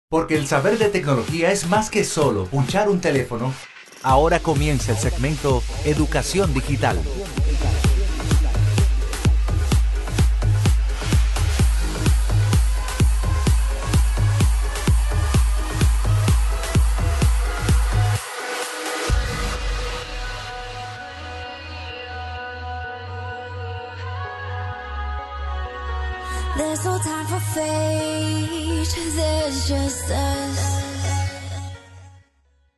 [0.07, 3.53] Porque el saber de tecnología es más que solo punchar un teléfono
[4.05, 6.95] Ahora comienza el segmento Educación Digital.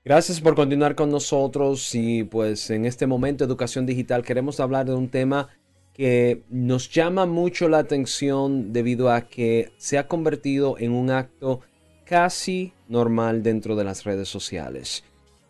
[0.08, 4.94] Gracias por continuar con nosotros y pues en este momento Educación Digital queremos hablar de
[4.94, 5.50] un tema
[5.92, 11.60] que nos llama mucho la atención debido a que se ha convertido en un acto
[12.06, 15.04] casi normal dentro de las redes sociales.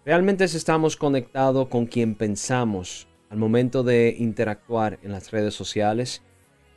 [0.04, 6.24] ¿Realmente estamos conectados con quien pensamos al momento de interactuar en las redes sociales?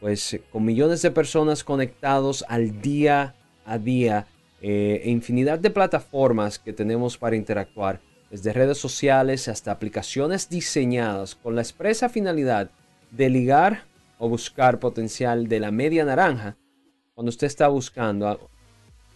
[0.00, 4.26] Pues con millones de personas conectados al día a día
[4.62, 11.34] eh, e infinidad de plataformas que tenemos para interactuar, desde redes sociales hasta aplicaciones diseñadas
[11.34, 12.70] con la expresa finalidad
[13.10, 13.84] de ligar
[14.18, 16.56] o buscar potencial de la media naranja,
[17.14, 18.50] cuando usted está buscando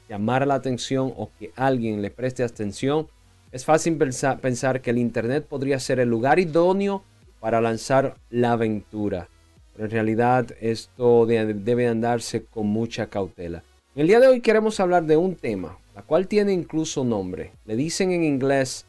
[0.09, 3.07] llamar la atención o que alguien le preste atención,
[3.53, 7.05] es fácil pensar, que el Internet podría ser el lugar idóneo
[7.39, 9.29] para lanzar la aventura.
[9.73, 13.63] Pero en realidad esto debe andarse con mucha cautela.
[13.97, 17.53] El día de hoy queremos hablar de un tema, la cual tiene incluso nombre.
[17.65, 18.87] Le dicen en inglés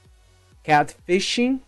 [0.64, 1.62] catfishing.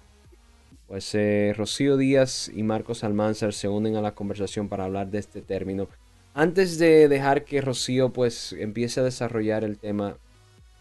[0.88, 5.20] Pues eh, Rocío Díaz y Marcos Almanzar se unen a la conversación para hablar de
[5.20, 5.88] este término.
[6.34, 10.18] Antes de dejar que Rocío pues empiece a desarrollar el tema,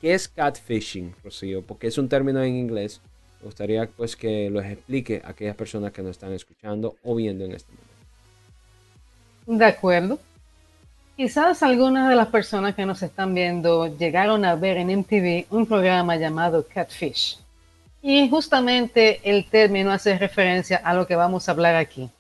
[0.01, 1.63] ¿Qué es catfishing, Rocío?
[1.63, 3.01] Porque es un término en inglés.
[3.41, 7.45] Me gustaría pues que lo explique a aquellas personas que nos están escuchando o viendo
[7.45, 9.65] en este momento.
[9.65, 10.19] De acuerdo.
[11.17, 15.65] Quizás algunas de las personas que nos están viendo llegaron a ver en MTV un
[15.65, 17.39] programa llamado Catfish.
[18.03, 22.11] Y justamente el término hace referencia a lo que vamos a hablar aquí.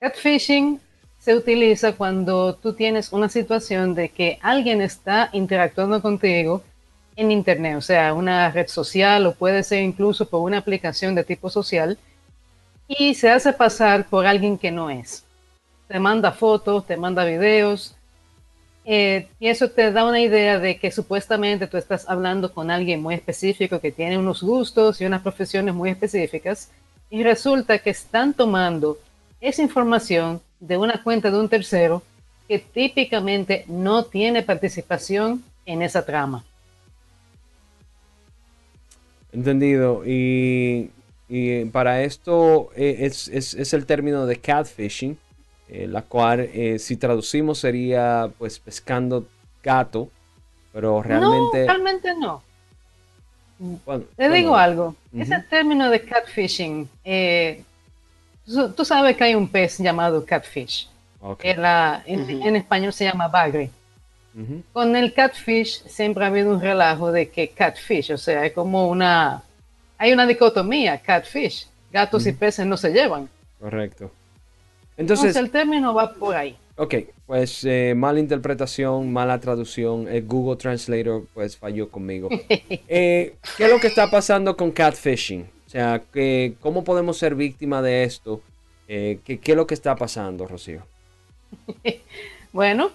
[0.00, 0.80] Catfishing
[1.18, 6.62] se utiliza cuando tú tienes una situación de que alguien está interactuando contigo
[7.16, 11.24] en Internet, o sea, una red social o puede ser incluso por una aplicación de
[11.24, 11.98] tipo social
[12.88, 15.26] y se hace pasar por alguien que no es.
[15.88, 17.96] Te manda fotos, te manda videos
[18.84, 23.02] eh, y eso te da una idea de que supuestamente tú estás hablando con alguien
[23.02, 26.70] muy específico que tiene unos gustos y unas profesiones muy específicas
[27.10, 28.98] y resulta que están tomando
[29.40, 32.02] esa información de una cuenta de un tercero
[32.48, 36.44] que típicamente no tiene participación en esa trama.
[39.32, 40.02] Entendido.
[40.04, 40.90] Y,
[41.70, 45.16] para esto eh, es, el término de catfishing,
[45.72, 49.26] eh, la cual eh, si traducimos sería pues pescando
[49.62, 50.08] gato,
[50.72, 51.60] pero realmente...
[51.60, 52.42] No, realmente no.
[54.16, 56.88] Te digo algo, ese término de catfishing,
[58.74, 60.88] tú, sabes que hay un pez llamado catfish,
[61.38, 63.70] que en, español se llama bagre.
[64.72, 68.88] Con el catfish siempre ha habido un relajo de que catfish, o sea, es como
[68.88, 69.42] una...
[69.98, 71.66] Hay una dicotomía, catfish.
[71.92, 73.28] Gatos y peces no se llevan.
[73.58, 74.10] Correcto.
[75.00, 76.54] Entonces, el término va por ahí.
[76.76, 76.94] Ok,
[77.26, 80.06] pues eh, mala interpretación, mala traducción.
[80.06, 82.28] El Google Translator pues falló conmigo.
[82.92, 85.48] Eh, ¿Qué es lo que está pasando con catfishing?
[85.66, 88.42] O sea, que, ¿cómo podemos ser víctima de esto?
[88.88, 90.82] Eh, ¿qué, ¿Qué es lo que está pasando, Rocío?
[92.52, 92.90] bueno,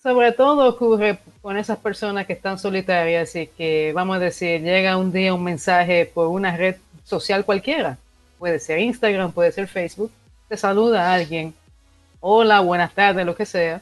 [0.00, 4.96] sobre todo ocurre con esas personas que están solitarias y que, vamos a decir, llega
[4.96, 7.98] un día un mensaje por una red social cualquiera.
[8.38, 10.12] Puede ser Instagram, puede ser Facebook.
[10.52, 11.54] Te saluda a alguien.
[12.20, 13.80] Hola, buenas tardes, lo que sea.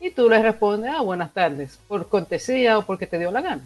[0.00, 3.62] Y tú le respondes, ah, buenas tardes, por cortesía o porque te dio la gana.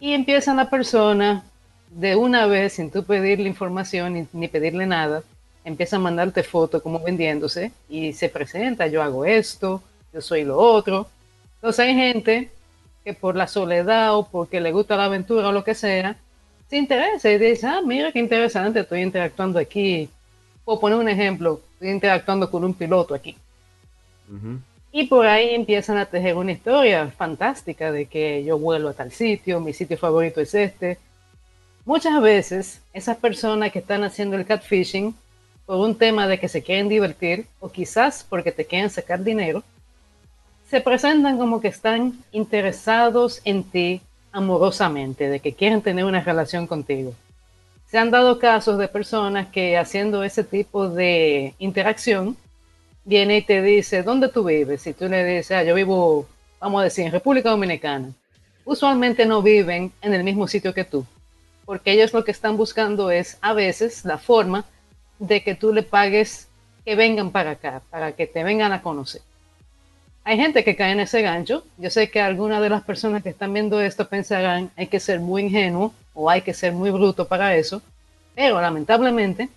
[0.00, 1.44] Y empieza la persona
[1.90, 5.22] de una vez, sin tú pedirle información ni, ni pedirle nada,
[5.62, 9.82] empieza a mandarte fotos como vendiéndose y se presenta, yo hago esto,
[10.14, 11.06] yo soy lo otro.
[11.56, 12.50] Entonces hay gente
[13.04, 16.16] que por la soledad o porque le gusta la aventura o lo que sea,
[16.66, 20.08] se interesa y dice, ah, mira qué interesante, estoy interactuando aquí.
[20.68, 23.34] Puedo poner un ejemplo, estoy interactuando con un piloto aquí.
[24.92, 29.10] Y por ahí empiezan a tejer una historia fantástica de que yo vuelo a tal
[29.10, 30.98] sitio, mi sitio favorito es este.
[31.86, 35.14] Muchas veces esas personas que están haciendo el catfishing
[35.64, 39.64] por un tema de que se quieren divertir o quizás porque te quieren sacar dinero,
[40.68, 44.02] se presentan como que están interesados en ti
[44.32, 47.14] amorosamente, de que quieren tener una relación contigo.
[47.90, 52.36] Se han dado casos de personas que haciendo ese tipo de interacción,
[53.04, 54.86] viene y te dice, ¿dónde tú vives?
[54.86, 56.26] Y tú le dices, ah, yo vivo,
[56.60, 58.12] vamos a decir, en República Dominicana.
[58.66, 61.06] Usualmente no viven en el mismo sitio que tú,
[61.64, 64.66] porque ellos lo que están buscando es a veces la forma
[65.18, 66.48] de que tú le pagues
[66.84, 69.22] que vengan para acá, para que te vengan a conocer
[70.28, 71.64] hay gente que cae en ese gancho.
[71.78, 75.20] Yo sé que algunas de las personas que están viendo esto pensarán hay que ser
[75.20, 77.80] muy ingenuo o hay que ser muy bruto para eso,
[78.34, 79.48] pero lamentablemente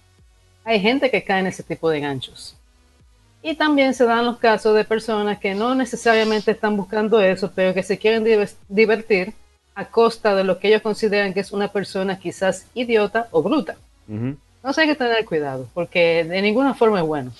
[0.64, 2.56] hay gente que cae en ese tipo de ganchos.
[3.44, 7.74] Y también se dan los casos de personas que no necesariamente están buscando eso, pero
[7.74, 8.24] que se quieren
[8.70, 9.34] divertir
[9.76, 13.76] a costa de lo que ellos consideran que es una persona quizás idiota o bruta.
[14.08, 17.34] No sé, hay que tener cuidado, porque de ninguna forma es bueno.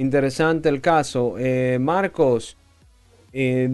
[0.00, 1.34] Interesante el caso.
[1.38, 2.56] Eh, Marcos,
[3.34, 3.68] eh,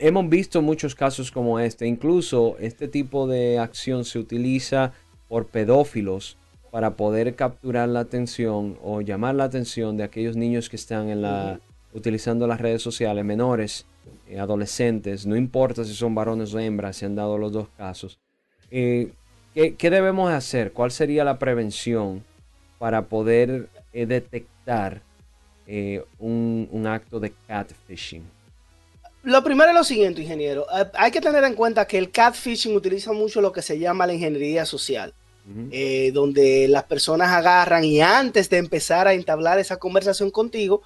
[0.00, 1.86] hemos visto muchos casos como este.
[1.86, 4.92] Incluso este tipo de acción se utiliza
[5.28, 6.36] por pedófilos
[6.72, 11.60] para poder capturar la atención o llamar la atención de aquellos niños que están
[11.94, 13.86] utilizando las redes sociales, menores,
[14.28, 18.18] eh, adolescentes, no importa si son varones o hembras, se han dado los dos casos.
[18.70, 20.72] ¿qué, debemos hacer?
[20.72, 22.24] ¿Cuál sería la prevención
[22.80, 25.02] para poder detectar
[25.66, 28.24] un, un acto de catfishing?
[29.22, 30.66] Lo primero es lo siguiente, ingeniero.
[30.94, 34.14] Hay que tener en cuenta que el catfishing utiliza mucho lo que se llama la
[34.14, 35.14] ingeniería social.
[35.72, 40.82] Eh, donde las personas agarran y antes de empezar a entablar esa conversación contigo,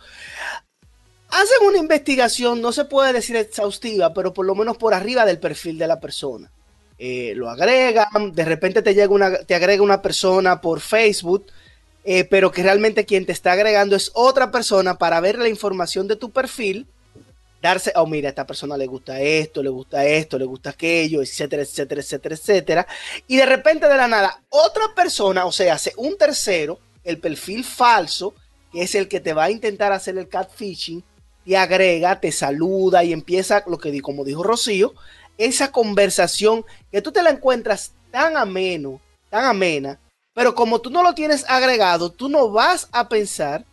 [1.29, 5.39] hacen una investigación, no se puede decir exhaustiva, pero por lo menos por arriba del
[5.39, 6.51] perfil de la persona.
[6.99, 11.49] Eh, lo agregan, de repente te, llega una, te agrega una persona por Facebook,
[12.07, 16.07] eh, pero que realmente quien te está agregando es otra persona para ver la información
[16.07, 16.87] de tu perfil
[17.61, 21.21] darse, oh, mira, a esta persona le gusta esto, le gusta esto, le gusta aquello,
[21.21, 22.87] etcétera, etcétera, etcétera, etcétera.
[23.27, 27.65] Y de repente de la nada, otra persona, o sea, hace un tercero, el perfil
[27.65, 28.35] falso,
[28.73, 31.03] que es el que te va a intentar hacer el catfishing,
[31.45, 34.95] te agrega, te saluda y empieza lo que como dijo Rocío,
[35.39, 39.99] esa conversación que tú te la encuentras tan ameno, tan amena,
[40.37, 43.65] pero como tú no lo tienes agregado, tú no vas a pensar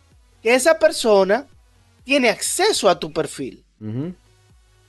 [0.42, 1.46] que esa persona
[2.04, 3.62] tiene acceso a tu perfil.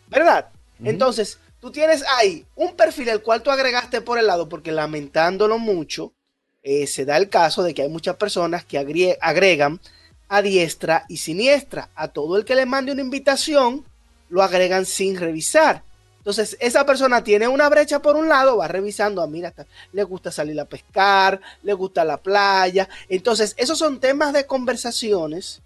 [0.08, 0.48] ¿Verdad?
[0.82, 5.58] Entonces, tú tienes ahí un perfil el cual tú agregaste por el lado, porque lamentándolo
[5.60, 6.14] mucho,
[6.64, 9.82] eh, se da el caso de que hay muchas personas que agregan
[10.30, 11.90] a diestra y siniestra.
[11.94, 13.84] A todo el que le mande una invitación,
[14.30, 15.84] lo agregan sin revisar.
[16.26, 19.54] Entonces, esa persona tiene una brecha por un lado, va revisando, a ah, mira,
[19.94, 22.90] le gusta salir a pescar, le gusta la playa.
[23.10, 25.62] Entonces, esos son temas de conversaciones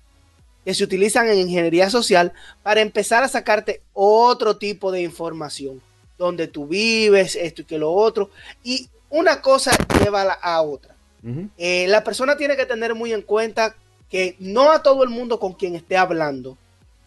[0.65, 5.81] que se utilizan en ingeniería social para empezar a sacarte otro tipo de información,
[6.17, 8.29] donde tú vives, esto y que lo otro,
[8.61, 9.71] y una cosa
[10.03, 10.93] lleva a otra.
[11.57, 13.77] Eh, la persona tiene que tener muy en cuenta
[14.09, 16.57] que no a todo el mundo con quien esté hablando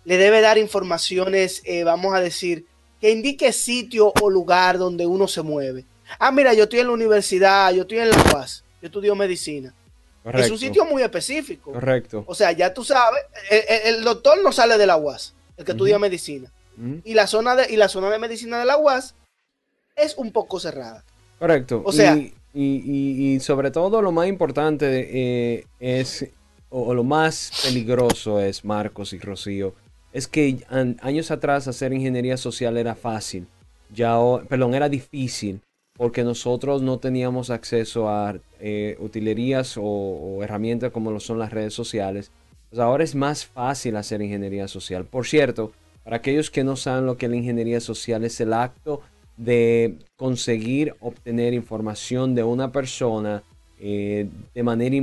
[0.05, 2.67] le debe dar informaciones, eh, vamos a decir,
[3.03, 5.85] que indique sitio o lugar donde uno se mueve.
[6.21, 9.75] Ah, mira, yo estoy en la universidad, yo estoy en la UAS, yo estudio medicina.
[10.33, 11.73] Es un sitio muy específico.
[11.73, 12.23] Correcto.
[12.29, 15.99] O sea, ya tú sabes, el, doctor no sale de la UAS, el que estudia
[15.99, 16.49] medicina.
[17.03, 19.17] y, la zona de, y la zona de medicina de la UAS
[19.97, 21.03] es un poco cerrada.
[21.41, 21.83] Correcto.
[21.85, 22.17] O sea,
[22.55, 26.25] y, sobre todo lo más importante eh, es,
[26.69, 29.75] o, lo más peligroso es, Marcos y Rocío,
[30.13, 30.65] es que
[31.01, 33.47] años atrás hacer ingeniería social era fácil.
[33.95, 34.17] Ya,
[34.49, 35.61] perdón, era difícil
[35.97, 41.75] porque nosotros no teníamos acceso a eh, utilerías o, herramientas como lo son las redes
[41.75, 42.31] sociales.
[42.71, 45.05] Pues ahora es más fácil hacer ingeniería social.
[45.05, 45.73] Por cierto,
[46.05, 49.03] para aquellos que no saben lo que es la ingeniería social, es el acto
[49.37, 53.43] de conseguir obtener información de una persona
[53.79, 54.97] eh, de manera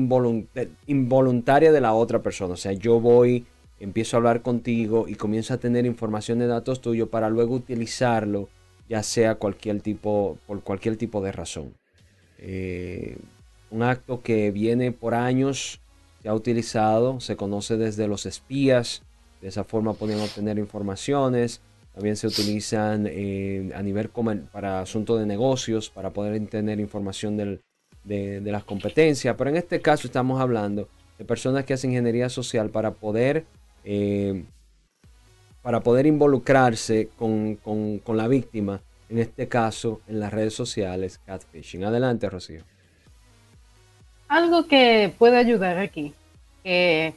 [0.88, 2.54] involuntaria de la otra persona.
[2.54, 3.46] O sea, yo voy,
[3.80, 8.50] empiezo a hablar contigo y comienzo a tener información de datos tuyos para luego utilizarlo
[8.90, 11.74] ya sea cualquier tipo, por cualquier tipo de razón.
[12.40, 13.18] Eh,
[13.70, 15.80] un acto que viene por años,
[16.24, 19.04] se ha utilizado, se conoce desde los espías,
[19.42, 21.62] de esa forma pueden obtener informaciones,
[21.94, 24.10] también se utilizan eh, a nivel
[24.52, 27.62] para asuntos de negocios, para poder tener información de,
[28.44, 32.92] las competencias, pero en este caso estamos hablando de personas que hacen ingeniería social para
[32.92, 33.46] poder
[33.84, 34.44] eh,
[35.62, 37.60] para poder involucrarse con,
[38.08, 41.84] la víctima, en este caso en las redes sociales, catfishing.
[41.84, 42.64] Adelante, Rocío.
[44.28, 46.14] Algo que puede ayudar aquí,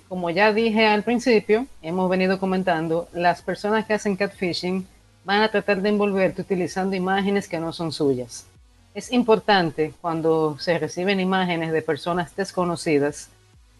[0.08, 4.86] como ya dije al principio, hemos venido comentando, las personas que hacen catfishing
[5.24, 8.46] van a tratar de envolverte utilizando imágenes que no son suyas.
[8.94, 13.30] Es importante cuando se reciben imágenes de personas desconocidas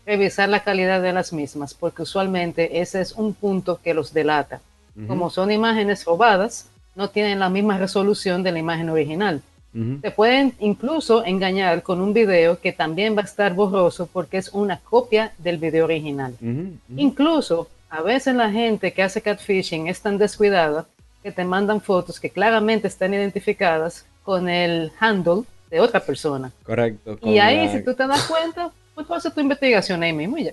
[0.06, 4.60] revisar la calidad de las mismas, porque usualmente ese es un punto que los delata.
[5.06, 9.40] Como son imágenes robadas, no tienen la misma resolución de la imagen original.
[10.02, 14.50] Te pueden incluso engañar con un video que también va a estar borroso porque es
[14.50, 16.34] una copia del video original.
[16.94, 20.86] Incluso a veces la gente que hace catfishing es tan descuidada
[21.22, 26.52] que te mandan fotos que claramente están identificadas con el handle de otra persona.
[26.64, 27.18] Correcto.
[27.22, 30.52] Y ahí, si tú te das cuenta, pues tú tu investigación ahí mismo y ya.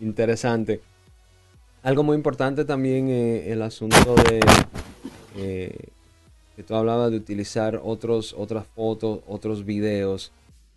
[0.00, 0.80] Interesante.
[1.82, 4.40] Algo muy importante también eh, el asunto de
[5.36, 5.76] eh,
[6.54, 10.32] que tú hablabas de utilizar otros, otras fotos, otros videos.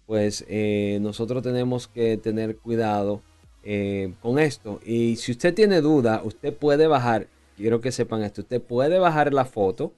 [0.07, 3.21] Pues eh, nosotros tenemos que tener cuidado
[4.21, 4.79] con esto.
[4.85, 7.25] Y si usted tiene duda, usted puede bajar.
[7.57, 8.41] quiero que sepan esto.
[8.41, 9.91] Usted puede bajar la foto,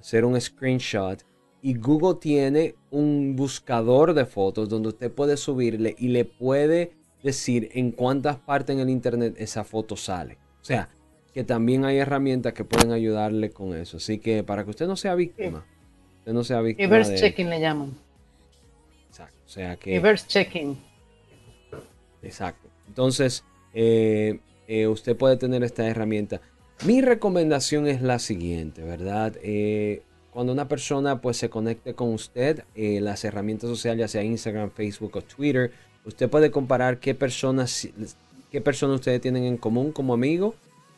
[0.00, 1.22] hacer un screenshot
[1.62, 6.92] y Google tiene un buscador de fotos donde usted puede subirle y le puede
[7.22, 10.38] decir en cuántas partes en el internet esa foto sale.
[10.60, 10.88] O sea,
[11.32, 13.98] que también hay herramientas que pueden ayudarle con eso.
[13.98, 15.66] Así que para que usted no sea víctima,
[16.18, 16.88] usted no sea víctima.
[16.88, 17.94] Reverse checking le llaman.
[19.08, 19.38] Exacto.
[19.44, 19.90] O sea que.
[19.90, 20.78] Reverse checking.
[22.22, 22.68] Exacto.
[22.88, 23.44] Entonces,
[23.74, 26.40] eh, eh, usted puede tener esta herramienta.
[26.84, 29.36] Mi recomendación es la siguiente, ¿verdad?
[29.42, 30.02] Eh,
[30.36, 35.16] cuando una persona pues se conecte con usted, las herramientas sociales, ya sea Instagram, Facebook
[35.16, 35.72] o Twitter,
[36.04, 37.88] usted puede comparar qué personas,
[38.50, 40.54] qué personas ustedes tienen en común como amigo.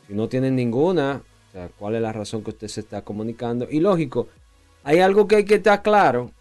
[0.09, 3.69] Si no tienen ninguna, o sea, cuál es la razón que usted se está comunicando.
[3.71, 4.27] Y lógico,
[4.83, 6.33] hay algo que hay que estar claro.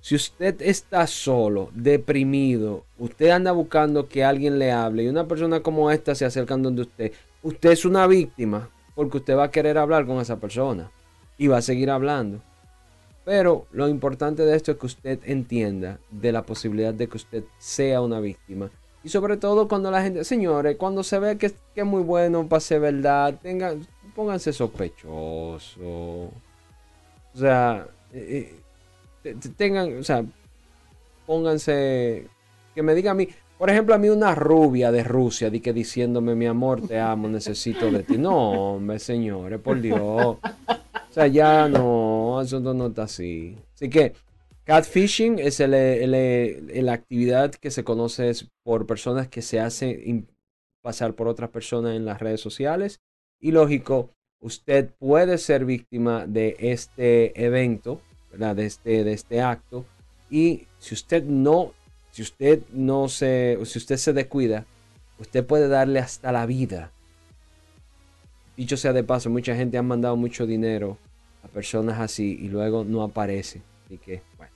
[0.00, 5.60] Si usted está solo, deprimido, usted anda buscando que alguien le hable y una persona
[5.60, 7.12] como esta se acerca donde usted,
[7.44, 10.90] usted es una víctima porque usted va a querer hablar con esa persona
[11.38, 12.40] y va a seguir hablando.
[13.24, 17.44] Pero lo importante de esto es que usted entienda de la posibilidad de que usted
[17.58, 18.70] sea una víctima.
[19.04, 22.60] Y sobre todo cuando la gente, señores, cuando se ve que, es muy bueno para
[22.60, 25.76] ser verdad, tengan, pónganse sospechosos.
[25.78, 26.32] O
[27.34, 28.54] sea, eh,
[29.24, 30.24] eh, tengan, o sea,
[31.26, 32.26] pónganse,
[32.74, 33.28] que me diga a mí,
[33.58, 37.28] por ejemplo, a mí una rubia de Rusia, di que diciéndome, mi amor, te amo,
[37.28, 38.16] necesito de ti.
[38.16, 40.38] No, hombre, señores, por Dios.
[41.18, 43.56] Sea, ya no, eso no está así.
[43.74, 44.12] Así que,
[44.62, 48.30] catfishing es la actividad que se conoce
[48.62, 50.28] por personas que se hacen
[50.80, 53.00] pasar por otras personas en las redes sociales.
[53.40, 54.10] Y lógico,
[54.40, 58.00] usted puede ser víctima de este evento
[58.32, 59.84] de este, de este acto.
[60.30, 61.72] Y si usted no,
[62.12, 64.66] si usted no se, si usted se descuida,
[65.18, 66.92] usted puede darle hasta la vida.
[68.56, 70.96] Dicho sea de paso, mucha gente ha mandado mucho dinero
[71.48, 73.62] personas así y luego no aparece.
[73.86, 74.52] Así que, bueno.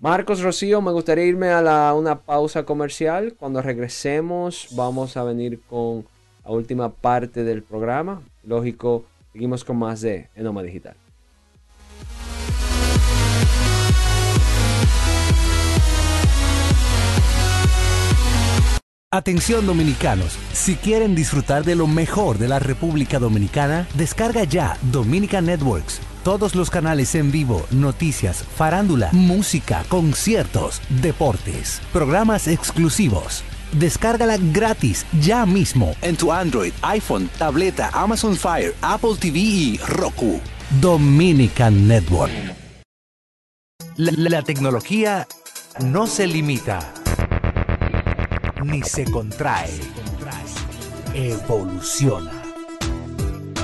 [0.00, 3.34] Marcos Rocío, me gustaría irme a la, una pausa comercial.
[3.38, 6.06] Cuando regresemos, vamos a venir con
[6.44, 8.22] la última parte del programa.
[8.44, 10.96] Lógico, seguimos con más de Enoma Digital.
[19.12, 25.40] Atención dominicanos, si quieren disfrutar de lo mejor de la República Dominicana, descarga ya Dominica
[25.40, 26.00] Networks.
[26.22, 33.42] Todos los canales en vivo, noticias, farándula, música, conciertos, deportes, programas exclusivos.
[33.72, 40.40] Descárgala gratis ya mismo en tu Android, iPhone, tableta, Amazon Fire, Apple TV y Roku.
[40.80, 42.32] Dominican Network.
[43.96, 45.26] La, la tecnología
[45.82, 46.92] no se limita
[48.62, 49.70] ni se contrae,
[51.14, 52.39] evoluciona.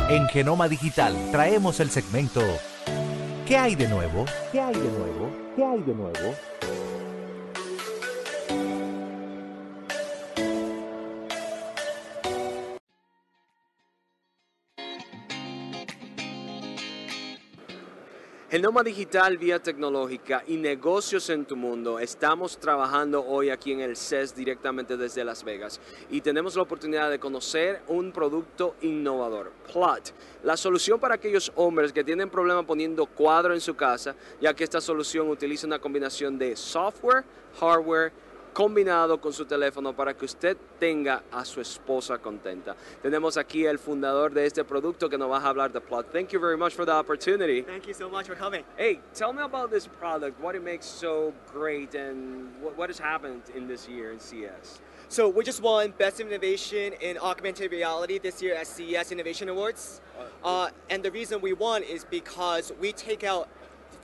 [0.08, 2.40] En Genoma Digital traemos el segmento
[3.44, 4.24] ¿Qué hay de nuevo?
[4.52, 5.30] ¿Qué hay de nuevo?
[5.56, 6.34] ¿Qué hay de nuevo?
[18.56, 21.98] Genoma Digital Vía Tecnológica y Negocios en tu Mundo.
[21.98, 25.78] Estamos trabajando hoy aquí en el CES directamente desde Las Vegas
[26.08, 31.92] y tenemos la oportunidad de conocer un producto innovador, Plot, la solución para aquellos hombres
[31.92, 36.38] que tienen problemas poniendo cuadro en su casa, ya que esta solución utiliza una combinación
[36.38, 37.24] de software,
[37.60, 38.10] hardware,
[38.56, 42.74] combinado con su teléfono para que usted tenga a su esposa contenta.
[43.02, 46.10] Tenemos aquí el fundador de este producto que nos va a hablar de Plot.
[46.10, 47.60] Thank you very much for the opportunity.
[47.60, 48.64] Thank you so much for coming.
[48.78, 52.98] Hey, tell me about this product, what it makes so great, and what, what has
[52.98, 54.80] happened in this year in CES.
[55.08, 60.00] So we just won Best Innovation in Augmented Reality this year at CES Innovation Awards.
[60.42, 63.50] Uh, and the reason we won is because we take out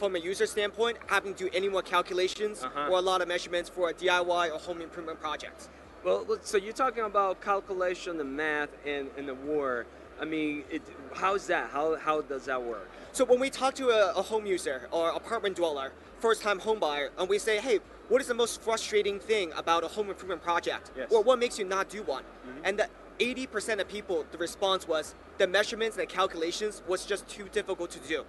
[0.02, 2.88] from a user standpoint, having to do any more calculations uh-huh.
[2.90, 5.68] or a lot of measurements for a DIY or home improvement project.
[6.02, 9.86] Well, so you're talking about calculation and math and, and the war.
[10.20, 10.82] I mean, it,
[11.14, 11.70] how's that?
[11.70, 12.90] How, how does that work?
[13.12, 17.10] So when we talk to a, a home user or apartment dweller, first-time home buyer,
[17.16, 17.78] and we say, hey,
[18.08, 20.90] what is the most frustrating thing about a home improvement project?
[20.96, 21.12] Yes.
[21.12, 22.24] Or what makes you not do one?
[22.24, 22.64] Mm-hmm.
[22.64, 22.88] And the
[23.20, 27.92] 80% of people, the response was the measurements and the calculations was just too difficult
[27.92, 28.24] to do.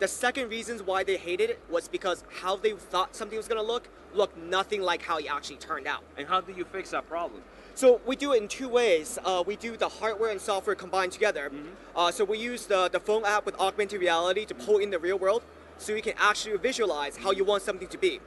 [0.00, 3.60] The second reasons why they hated it was because how they thought something was going
[3.60, 6.02] to look looked nothing like how it actually turned out.
[6.16, 7.42] And how do you fix that problem?
[7.74, 9.18] So we do it in two ways.
[9.24, 11.50] Uh, we do the hardware and software combined together.
[11.50, 11.68] Mm-hmm.
[11.96, 14.98] Uh, so we use the, the phone app with augmented reality to pull in the
[14.98, 15.42] real world
[15.78, 18.20] so you can actually visualize how you want something to be.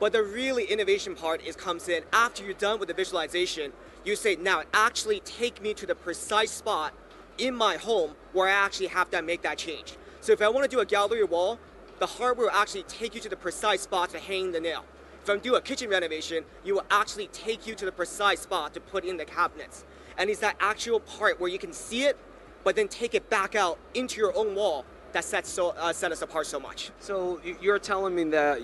[0.00, 3.72] But the really innovation part is comes in after you're done with the visualization.
[4.04, 6.92] You say, now actually take me to the precise spot
[7.38, 9.96] in my home where I actually have to make that change.
[10.24, 11.58] So if I want to do a gallery wall,
[11.98, 14.82] the hardware will actually take you to the precise spot to hang the nail.
[15.22, 18.72] If I'm doing a kitchen renovation, you will actually take you to the precise spot
[18.72, 19.84] to put in the cabinets.
[20.16, 22.16] And it's that actual part where you can see it,
[22.64, 26.10] but then take it back out into your own wall that sets so uh, set
[26.10, 26.90] us apart so much.
[27.00, 28.62] So you're telling me that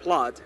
[0.00, 0.42] plot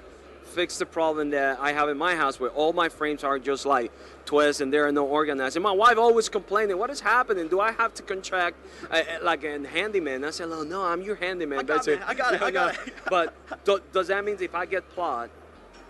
[0.53, 3.65] fixed the problem that I have in my house where all my frames are just
[3.67, 3.91] like
[4.25, 5.57] twists and there are no organized.
[5.57, 7.49] And my wife always complaining, what is happening?
[7.49, 8.57] Do I have to contract
[8.91, 10.25] uh, uh, like a handyman?
[10.25, 11.61] I said, oh, no, I'm your handyman.
[11.61, 12.95] I got That's it, I got it, I got it.
[13.11, 13.35] but
[13.65, 15.31] do, does that mean if I get plot,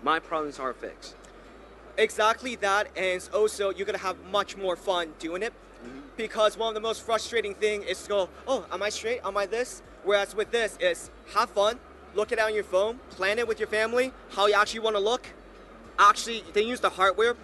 [0.03, 1.17] my problems are fixed?
[1.99, 5.53] Exactly that, and also you're gonna have much more fun doing it.
[6.17, 9.21] Because one of the most frustrating thing is to go, oh, am I straight?
[9.25, 9.83] Am I this?
[10.05, 11.79] Whereas with this is have fun,
[12.15, 14.97] look it out on your phone, plan it with your family, how you actually want
[14.97, 15.27] to look.
[15.99, 17.37] Actually, then use the hardware,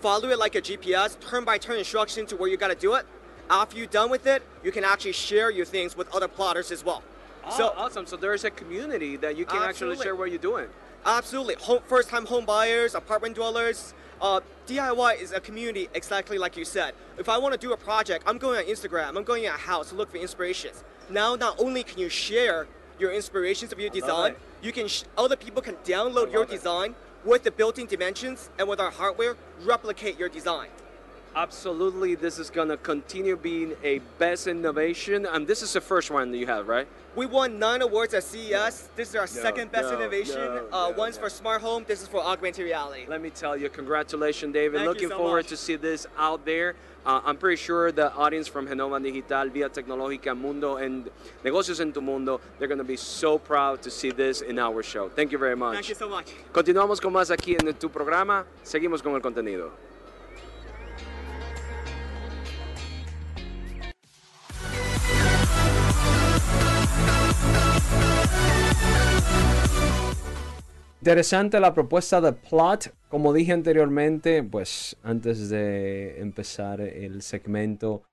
[0.00, 3.06] follow it like a GPS, turn by turn instruction to where you gotta do it.
[3.50, 6.84] After you're done with it, you can actually share your things with other plotters as
[6.84, 7.02] well.
[7.50, 8.06] so awesome.
[8.06, 10.68] So there's a community that you can actually share what you're doing.
[11.04, 11.56] Absolutely.
[11.56, 13.92] Home, first-time home buyers, apartment dwellers.
[14.22, 16.94] Uh, DIY is a community exactly like you said.
[17.18, 19.58] If I want to do a project, I'm going on Instagram, I'm going on a
[19.58, 20.82] house to look for inspirations.
[21.10, 22.66] Now, not only can you share
[22.98, 27.42] your inspirations of your design, you can sh- other people can download your design with
[27.42, 30.68] the built-in dimensions and with our hardware, replicate your design.
[31.36, 36.30] Absolutely, this is gonna continue being a best innovation, and this is the first one
[36.30, 36.86] that you have, right?
[37.16, 38.88] We won nine awards at CES.
[38.94, 40.36] This is our second best no, innovation.
[40.36, 41.84] no, uh, one's for smart home.
[41.86, 43.04] This is for augmented reality.
[43.08, 44.78] Let me tell you, congratulations, David.
[44.78, 45.48] Thank you Looking so forward much.
[45.48, 46.76] to see this out there.
[47.04, 51.10] Uh, I'm pretty sure the audience from Genoma Digital, Vía Tecnológica Mundo, and
[51.44, 54.82] Negocios en tu Mundo, they're going to be so proud to see this in our
[54.82, 55.08] show.
[55.08, 55.74] Thank you very much.
[55.74, 56.32] Thank you so much.
[56.52, 58.44] Continuamos con más aquí en tu programa.
[58.64, 59.70] Seguimos con el contenido.
[71.04, 72.94] Interesante la propuesta de Plot.
[73.08, 78.04] Como dije anteriormente, pues antes de empezar el segmento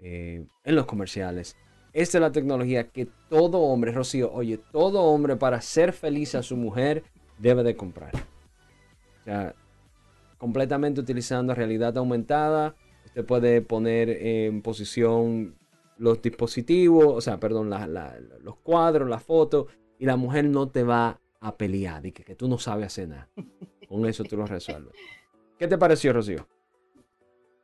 [0.00, 1.56] eh, en los comerciales,
[1.92, 6.42] esta es la tecnología que todo hombre, Rocío, oye, todo hombre para ser feliz a
[6.42, 7.04] su mujer
[7.38, 8.10] debe de comprar.
[8.16, 9.54] O sea,
[10.36, 12.74] completamente utilizando realidad aumentada.
[13.06, 15.54] Usted puede poner en posición
[16.00, 20.68] los dispositivos, o sea, perdón, la- la- los cuadros, la foto, y la mujer no
[20.68, 23.28] te va a pelear y que, que tú no sabes hacer nada.
[23.88, 24.94] Con eso tú lo resuelves.
[25.58, 26.46] ¿Qué te pareció, Rocío?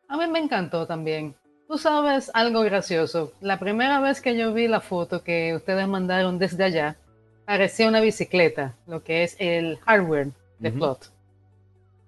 [0.09, 1.35] A mí me encantó también.
[1.67, 3.33] Tú sabes algo gracioso.
[3.41, 6.97] La primera vez que yo vi la foto que ustedes mandaron desde allá,
[7.45, 10.73] parecía una bicicleta, lo que es el hardware de.
[10.73, 11.13] Plot.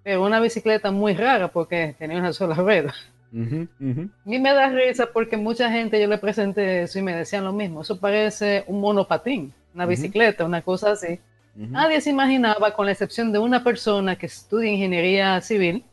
[0.04, 2.94] Pero una bicicleta muy rara porque tenía una sola rueda.
[3.32, 4.00] Ujú, ujú.
[4.24, 7.44] A mí me da risa porque mucha gente yo le presenté eso y me decían
[7.44, 7.82] lo mismo.
[7.82, 11.20] Eso parece un monopatín, una bicicleta, una cosa así.
[11.54, 15.84] Nadie se imaginaba, con la excepción de una persona que estudia ingeniería civil,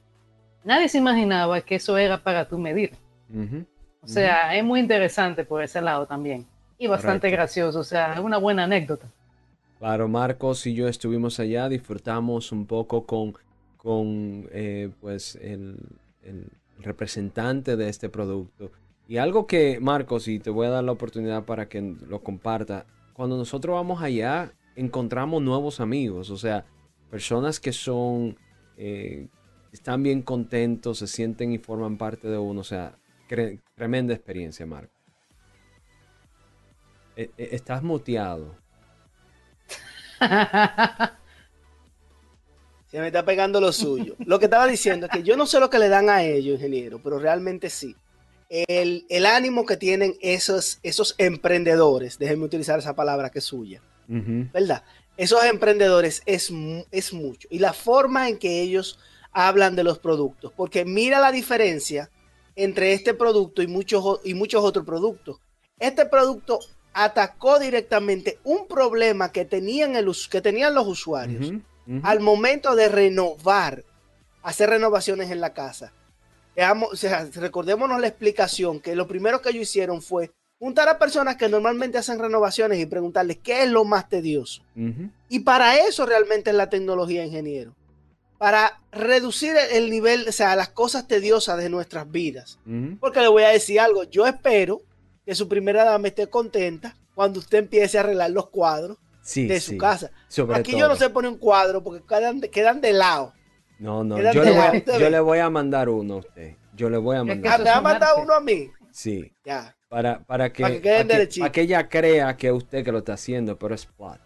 [0.63, 2.91] nadie se imaginaba que eso era para tú medir.
[4.01, 6.45] O sea, es muy interesante por ese lado también.
[6.77, 7.37] Y bastante Correcto.
[7.37, 9.07] gracioso, o sea, es una buena anécdota.
[9.79, 13.33] Claro, Marcos y yo estuvimos allá, disfrutamos un poco con,
[13.77, 15.77] con eh, pues el,
[16.23, 16.47] el
[16.79, 18.71] representante de este producto.
[19.07, 22.85] Y algo que, Marcos, y te voy a dar la oportunidad para que lo comparta,
[23.13, 26.65] cuando nosotros vamos allá, encontramos nuevos amigos, o sea,
[27.09, 28.37] personas que son,
[28.77, 29.27] eh,
[29.71, 32.97] están bien contentos, se sienten y forman parte de uno, o sea,
[33.75, 34.95] tremenda experiencia, Marcos.
[37.15, 38.55] Eh, eh, estás muteado.
[42.95, 44.15] Se me está pegando lo suyo.
[44.19, 46.55] Lo que estaba diciendo es que yo no sé lo que le dan a ellos,
[46.55, 47.93] ingeniero, pero realmente sí.
[48.47, 53.81] El, el ánimo que tienen esos, esos emprendedores, déjenme utilizar esa palabra que es suya.
[54.07, 54.81] ¿verdad?
[55.17, 56.53] Esos emprendedores es,
[56.89, 57.49] es mucho.
[57.51, 58.97] Y la forma en que ellos
[59.33, 62.09] hablan de los productos, porque mira la diferencia
[62.55, 65.41] entre este producto y muchos, y muchos otros productos.
[65.79, 66.59] Este producto
[66.93, 71.51] atacó directamente un problema que tenían, el, que tenían los usuarios
[72.03, 73.83] Al momento de renovar,
[74.43, 75.91] hacer renovaciones en la casa.
[76.55, 80.97] Veamos, o sea, recordémonos la explicación que lo primero que ellos hicieron fue juntar a
[80.97, 84.61] personas que normalmente hacen renovaciones y preguntarles qué es lo más tedioso.
[85.29, 87.73] Y para eso realmente es la tecnología, ingeniero.
[88.37, 92.57] Para reducir el- el nivel, o sea, las cosas tediosas de nuestras vidas.
[92.99, 94.81] Porque le voy a decir algo, yo espero
[95.25, 99.59] que su primera dama esté contenta cuando usted empiece a arreglar los cuadros Sí, de
[99.59, 99.71] sí.
[99.73, 100.11] su casa.
[100.27, 100.81] Sobre Aquí todo.
[100.81, 103.33] yo no sé poner un cuadro porque quedan de, quedan de lado.
[103.79, 106.55] No, no, yo le, voy a, yo le voy a mandar uno a usted.
[106.75, 107.53] Yo le voy a mandar.
[107.53, 108.23] Ah, me un mandado arte.
[108.23, 108.69] uno a mí.
[108.91, 109.33] Sí.
[109.43, 109.75] Ya.
[109.89, 111.43] Para, para, que, Para que queden para que- derechito.
[111.43, 114.19] para que ella crea que es usted que lo está haciendo, pero es plot.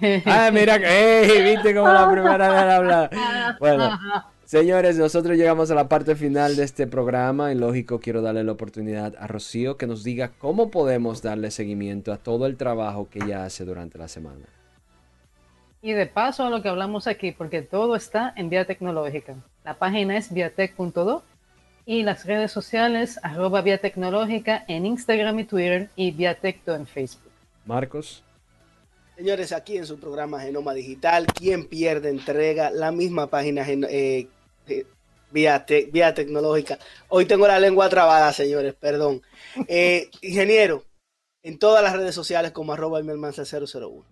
[0.26, 3.10] Ah, mira, ey, viste como la primera vez hablar.
[3.58, 3.98] Bueno,
[4.52, 8.52] señores, nosotros llegamos a la parte final de este programa y lógico quiero darle la
[8.52, 13.20] oportunidad a Rocío que nos diga cómo podemos darle seguimiento a todo el trabajo que
[13.20, 14.44] ella hace durante la semana.
[15.80, 19.36] Y de paso a lo que hablamos aquí, porque todo está en Vía Tecnológica.
[19.64, 21.22] La página es viatec.do
[21.86, 27.32] y las redes sociales arroba Vía Tecnológica en Instagram y Twitter y Viatecto en Facebook.
[27.64, 28.22] Marcos.
[29.16, 34.28] Señores, aquí en su programa Genoma Digital, quien pierde entrega la misma página gen- eh,
[35.30, 36.78] vía, te- vía tecnológica.
[37.08, 39.22] Hoy tengo la lengua trabada, señores, perdón.
[39.68, 40.84] Eh, ingeniero,
[41.42, 44.04] en todas las redes sociales como arroba Elmermanza 001.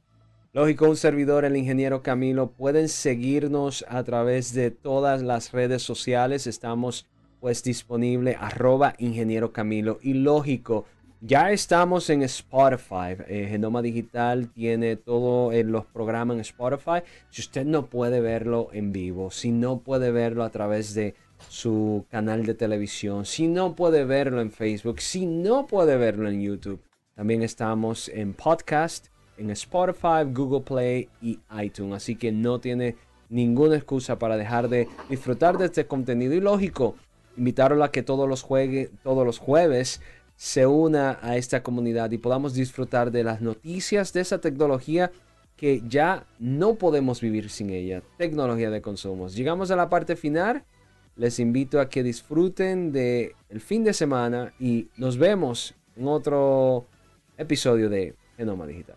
[0.52, 2.50] Lógico, un servidor, el ingeniero Camilo.
[2.50, 6.48] Pueden seguirnos a través de todas las redes sociales.
[6.48, 7.06] Estamos
[7.38, 9.98] pues disponible arroba ingeniero Camilo.
[10.02, 10.86] Y lógico,
[11.20, 13.16] ya estamos en Spotify.
[13.28, 17.02] Eh, Genoma Digital tiene todos los programas en Spotify.
[17.30, 21.14] Si usted no puede verlo en vivo, si no puede verlo a través de
[21.48, 26.40] su canal de televisión, si no puede verlo en Facebook, si no puede verlo en
[26.40, 26.80] YouTube,
[27.14, 31.96] también estamos en podcast, en Spotify, Google Play y iTunes.
[31.96, 32.96] Así que no tiene
[33.28, 36.34] ninguna excusa para dejar de disfrutar de este contenido.
[36.34, 36.96] Y lógico,
[37.36, 40.00] invitarlo a que todos los, juegue, todos los jueves
[40.40, 45.12] se una a esta comunidad y podamos disfrutar de las noticias de esa tecnología
[45.54, 48.02] que ya no podemos vivir sin ella.
[48.16, 49.34] Tecnología de consumos.
[49.34, 50.64] Llegamos a la parte final.
[51.14, 56.86] Les invito a que disfruten de el fin de semana y nos vemos en otro
[57.36, 58.96] episodio de Genoma Digital.